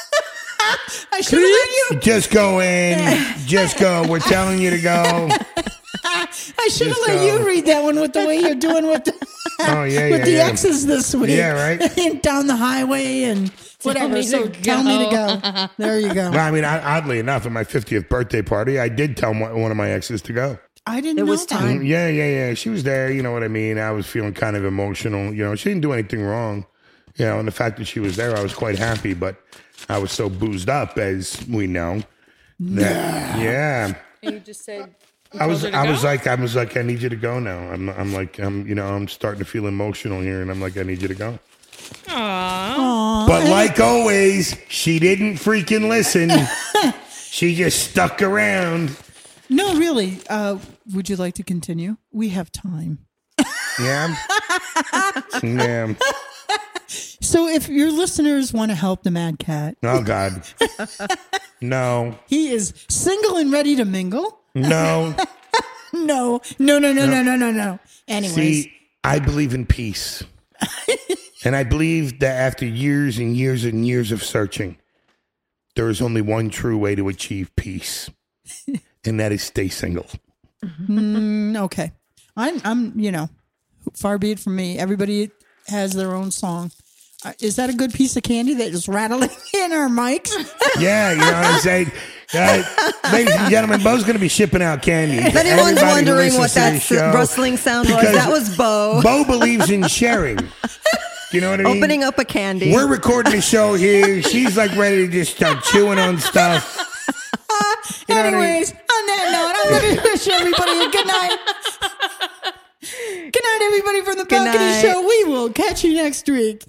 I 1.14 1.22
should 1.22 1.40
have 1.40 1.50
let 1.50 1.70
you. 1.94 2.00
Just 2.02 2.32
go 2.32 2.60
in. 2.62 3.24
Just 3.46 3.80
go. 3.80 4.06
We're 4.08 4.20
telling 4.20 4.60
you 4.60 4.70
to 4.72 4.80
go. 4.82 5.30
I 6.04 6.70
should 6.72 6.88
have 6.88 6.98
let 7.08 7.16
go. 7.18 7.26
you 7.26 7.46
read 7.48 7.66
that 7.66 7.84
one 7.84 8.00
with 8.00 8.14
the 8.14 8.26
way 8.26 8.40
you're 8.40 8.56
doing 8.56 8.88
with 8.88 9.04
the, 9.06 9.14
Oh, 9.60 9.84
yeah, 9.84 10.10
with 10.10 10.20
yeah, 10.20 10.26
the 10.26 10.32
yeah. 10.32 10.48
X's 10.48 10.86
this 10.86 11.14
week. 11.16 11.30
Yeah, 11.32 11.52
right. 11.52 11.98
and 11.98 12.22
down 12.22 12.48
the 12.48 12.56
highway 12.56 13.24
and 13.24 13.50
whatever. 13.82 14.14
me 14.14 14.24
so 14.24 14.48
to 14.48 14.62
tell 14.62 14.84
me 14.84 14.98
to 15.06 15.12
go. 15.12 15.40
go. 15.52 15.68
There 15.78 16.00
you 16.00 16.14
go. 16.14 16.30
Well, 16.32 16.40
I 16.48 16.52
mean, 16.52 16.64
I, 16.64 16.98
oddly 16.98 17.20
enough, 17.20 17.46
at 17.46 17.52
my 17.52 17.64
50th 17.64 18.08
birthday 18.10 18.42
party, 18.42 18.80
I 18.80 18.88
did 18.90 19.18
tell 19.18 19.34
one 19.34 19.60
one 19.60 19.72
of 19.72 19.78
my 19.78 19.90
exes 19.90 20.22
to 20.24 20.34
go. 20.34 20.60
I 20.86 21.02
didn't 21.02 21.20
It 21.20 21.26
know 21.26 21.32
was 21.32 21.46
that. 21.48 21.60
time. 21.60 21.80
Mm, 21.80 21.88
yeah, 21.88 22.08
yeah, 22.08 22.30
yeah. 22.48 22.54
She 22.54 22.70
was 22.70 22.84
there. 22.84 23.12
You 23.12 23.22
know 23.24 23.32
what 23.32 23.44
I 23.44 23.48
mean? 23.50 23.78
I 23.78 23.92
was 23.92 24.06
feeling 24.06 24.34
kind 24.34 24.56
of 24.56 24.64
emotional. 24.64 25.34
You 25.34 25.44
know, 25.44 25.56
she 25.56 25.70
didn't 25.70 25.82
do 25.82 25.92
anything 25.92 26.22
wrong. 26.24 26.66
You 27.16 27.26
know, 27.26 27.40
and 27.40 27.48
the 27.48 27.52
fact 27.52 27.78
that 27.78 27.86
she 27.86 28.00
was 28.00 28.16
there, 28.16 28.38
I 28.38 28.44
was 28.44 28.54
quite 28.54 28.78
happy. 28.78 29.14
But 29.16 29.38
I 29.90 29.98
was 29.98 30.12
so 30.12 30.30
boozed 30.30 30.70
up, 30.70 30.98
as 30.98 31.46
we 31.48 31.68
know. 31.68 32.02
That, 32.60 33.40
yeah. 33.40 33.94
You 34.22 34.40
just 34.40 34.66
said. 34.66 34.96
I 35.38 35.46
was, 35.46 35.66
I 35.66 35.90
was 35.90 36.04
like, 36.04 36.26
I 36.26 36.36
was 36.36 36.56
like, 36.56 36.78
I 36.78 36.82
need 36.82 37.02
you 37.02 37.10
to 37.10 37.16
go 37.16 37.40
now. 37.40 37.58
I'm, 37.72 37.90
I'm 37.90 38.14
like, 38.14 38.40
I'm, 38.40 38.66
you 38.68 38.76
know, 38.76 38.88
I'm 38.88 39.08
starting 39.08 39.40
to 39.40 39.46
feel 39.46 39.68
emotional 39.68 40.22
here, 40.22 40.42
and 40.42 40.50
I'm 40.50 40.62
like, 40.62 40.78
I 40.78 40.84
need 40.84 41.02
you 41.02 41.08
to 41.10 41.16
go. 41.16 41.40
Aww. 42.06 43.28
But 43.28 43.50
like 43.50 43.80
always, 43.80 44.58
she 44.70 45.00
didn't 45.00 45.36
freaking 45.36 45.90
listen. 45.90 46.32
she 47.12 47.56
just 47.56 47.92
stuck 47.92 48.22
around. 48.22 48.96
No, 49.50 49.76
really. 49.76 50.20
Uh, 50.30 50.58
would 50.94 51.10
you 51.10 51.16
like 51.16 51.36
to 51.36 51.44
continue? 51.44 51.98
We 52.12 52.30
have 52.30 52.52
time. 52.52 53.00
Yeah. 53.80 54.16
yeah. 55.44 55.94
So 57.28 57.50
if 57.50 57.68
your 57.68 57.92
listeners 57.92 58.54
want 58.54 58.72
to 58.72 58.76
help 58.76 59.04
the 59.04 59.12
Mad 59.12 59.38
Cat, 59.38 59.76
Oh 59.84 60.02
God. 60.02 60.42
No. 61.62 62.18
he 62.28 62.50
is 62.52 62.74
single 62.88 63.36
and 63.38 63.52
ready 63.52 63.76
to 63.76 63.86
mingle. 63.86 64.40
No. 64.56 65.14
No, 65.94 66.42
no, 66.58 66.80
no, 66.80 66.92
no, 66.94 67.06
no, 67.06 67.22
no, 67.22 67.36
no, 67.36 67.52
no. 67.52 67.80
Anyways, 68.08 68.34
See, 68.36 68.74
I 69.04 69.20
believe 69.20 69.54
in 69.54 69.66
peace. 69.66 70.24
and 71.46 71.56
I 71.56 71.64
believe 71.64 72.20
that 72.20 72.36
after 72.36 72.66
years 72.66 73.18
and 73.20 73.36
years 73.38 73.64
and 73.66 73.86
years 73.86 74.12
of 74.12 74.24
searching, 74.24 74.78
there 75.76 75.90
is 75.90 76.02
only 76.02 76.22
one 76.22 76.50
true 76.50 76.78
way 76.78 76.96
to 76.96 77.08
achieve 77.08 77.56
peace. 77.56 78.10
and 79.06 79.20
that 79.20 79.32
is 79.32 79.44
stay 79.44 79.68
single. 79.68 80.08
Mm, 80.64 81.58
okay. 81.66 81.92
I'm, 82.36 82.60
I'm, 82.64 83.00
you 83.00 83.12
know, 83.12 83.30
far 83.94 84.18
be 84.18 84.32
it 84.32 84.40
from 84.40 84.56
me. 84.56 84.78
Everybody 84.80 85.30
has 85.68 85.94
their 85.94 86.14
own 86.16 86.32
song. 86.32 86.72
Uh, 87.26 87.34
is 87.40 87.56
that 87.56 87.70
a 87.70 87.74
good 87.74 87.92
piece 87.94 88.16
of 88.16 88.22
candy 88.22 88.54
that 88.54 88.68
is 88.68 88.88
rattling 88.88 89.30
in 89.54 89.72
our 89.74 89.88
mics? 89.90 90.32
Yeah, 90.80 91.12
you 91.12 91.18
know 91.18 91.26
what 91.26 91.34
I'm 91.34 91.60
saying? 91.62 91.92
Uh, 92.36 92.64
ladies 93.12 93.34
and 93.34 93.50
gentlemen, 93.50 93.82
Bo's 93.82 94.04
going 94.04 94.14
to 94.14 94.20
be 94.20 94.28
shipping 94.28 94.62
out 94.62 94.84
candy. 94.84 95.18
If 95.18 95.36
anyone's 95.36 95.82
wondering 95.82 96.36
what 96.36 96.52
that 96.52 96.80
show, 96.82 97.12
rustling 97.14 97.58
sound 97.58 97.90
was, 97.90 98.04
that 98.04 98.30
was 98.30 98.56
Bo 98.56 99.02
Bo 99.02 99.24
believes 99.24 99.70
in 99.72 99.88
sharing. 99.88 100.38
You 101.34 101.42
know 101.42 101.50
what 101.52 101.60
I 101.60 101.64
mean? 101.64 101.78
opening 101.78 102.04
up 102.06 102.18
a 102.20 102.24
candy. 102.24 102.72
We're 102.72 102.88
recording 102.88 103.34
the 103.34 103.42
show 103.42 103.74
here. 103.74 104.22
She's 104.24 104.56
like 104.56 104.74
ready 104.78 105.08
to 105.08 105.12
just 105.12 105.36
start 105.36 105.62
chewing 105.66 106.00
on 106.00 106.20
stuff. 106.20 106.78
You 108.08 108.16
know 108.16 108.24
what 108.24 108.28
I 108.28 108.32
mean? 108.32 108.44
Anyways, 108.44 108.72
on 108.72 108.78
that 108.80 109.30
note, 109.34 109.74
I'm 109.76 109.82
going 109.82 109.98
to 109.98 110.04
wish 110.04 110.26
everybody 110.30 110.72
a 110.72 110.90
good 110.90 111.06
night. 111.06 111.38
Good 112.82 113.44
night, 113.44 113.60
everybody 113.62 114.02
from 114.06 114.18
the 114.20 114.24
Good 114.24 114.46
Balcony 114.46 114.58
night. 114.58 114.82
Show. 114.82 115.06
We 115.06 115.24
will 115.26 115.50
catch 115.52 115.84
you 115.84 115.96
next 115.96 116.30
week. 116.30 116.64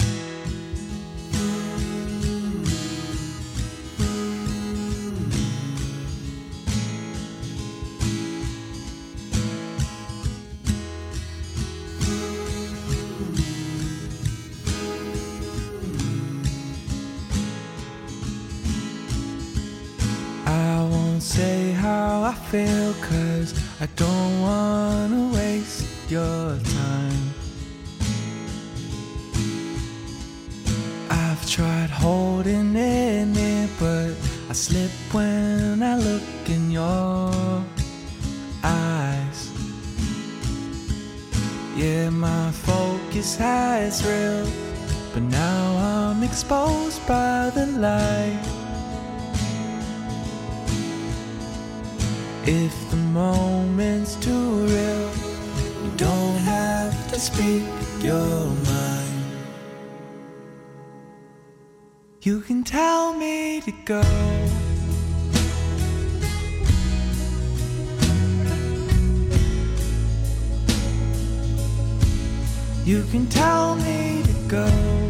Say 21.29 21.73
how 21.73 22.23
I 22.23 22.35
feel 22.51 22.95
cause 22.95 23.53
I 23.83 23.87
don't 23.97 24.41
wanna 24.41 25.31
waste 25.35 26.11
your 26.11 26.59
time. 26.59 27.25
I've 31.11 31.43
tried 31.47 31.91
holding 31.91 32.75
in 32.75 33.37
it 33.37 33.37
in, 33.37 33.69
but 33.79 34.13
I 34.49 34.55
slip 34.55 34.91
when 35.13 35.83
I 35.83 35.97
look 35.99 36.49
in 36.49 36.71
your 36.71 37.63
eyes. 38.65 39.41
Yeah, 41.77 42.09
my 42.09 42.51
focus 42.53 43.37
has 43.37 44.03
real, 44.03 44.49
but 45.13 45.25
now 45.25 45.63
I'm 45.93 46.23
exposed 46.23 47.07
by 47.07 47.51
the 47.55 47.67
light. 47.67 48.58
If 52.51 52.91
the 52.91 52.97
moment's 52.97 54.15
too 54.17 54.33
real, 54.33 55.11
you 55.85 55.93
don't 55.99 56.39
have 56.39 57.13
to 57.13 57.21
speak 57.21 57.63
your 58.01 58.47
mind. 58.65 59.23
You 62.23 62.41
can 62.41 62.65
tell 62.65 63.13
me 63.13 63.61
to 63.61 63.73
go. 63.85 64.03
You 72.87 73.03
can 73.11 73.27
tell 73.27 73.77
me 73.77 74.23
to 74.23 74.33
go. 74.49 75.08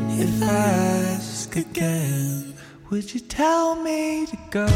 if 0.08 0.42
I 0.42 0.46
ask 0.46 1.54
again, 1.54 2.54
would 2.88 3.12
you 3.12 3.20
tell 3.20 3.74
me 3.74 4.24
to 4.24 4.38
go? 4.50 4.66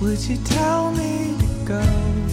Would 0.00 0.20
you 0.30 0.38
tell 0.44 0.92
me 0.92 1.36
to 1.40 1.64
go? 1.66 2.29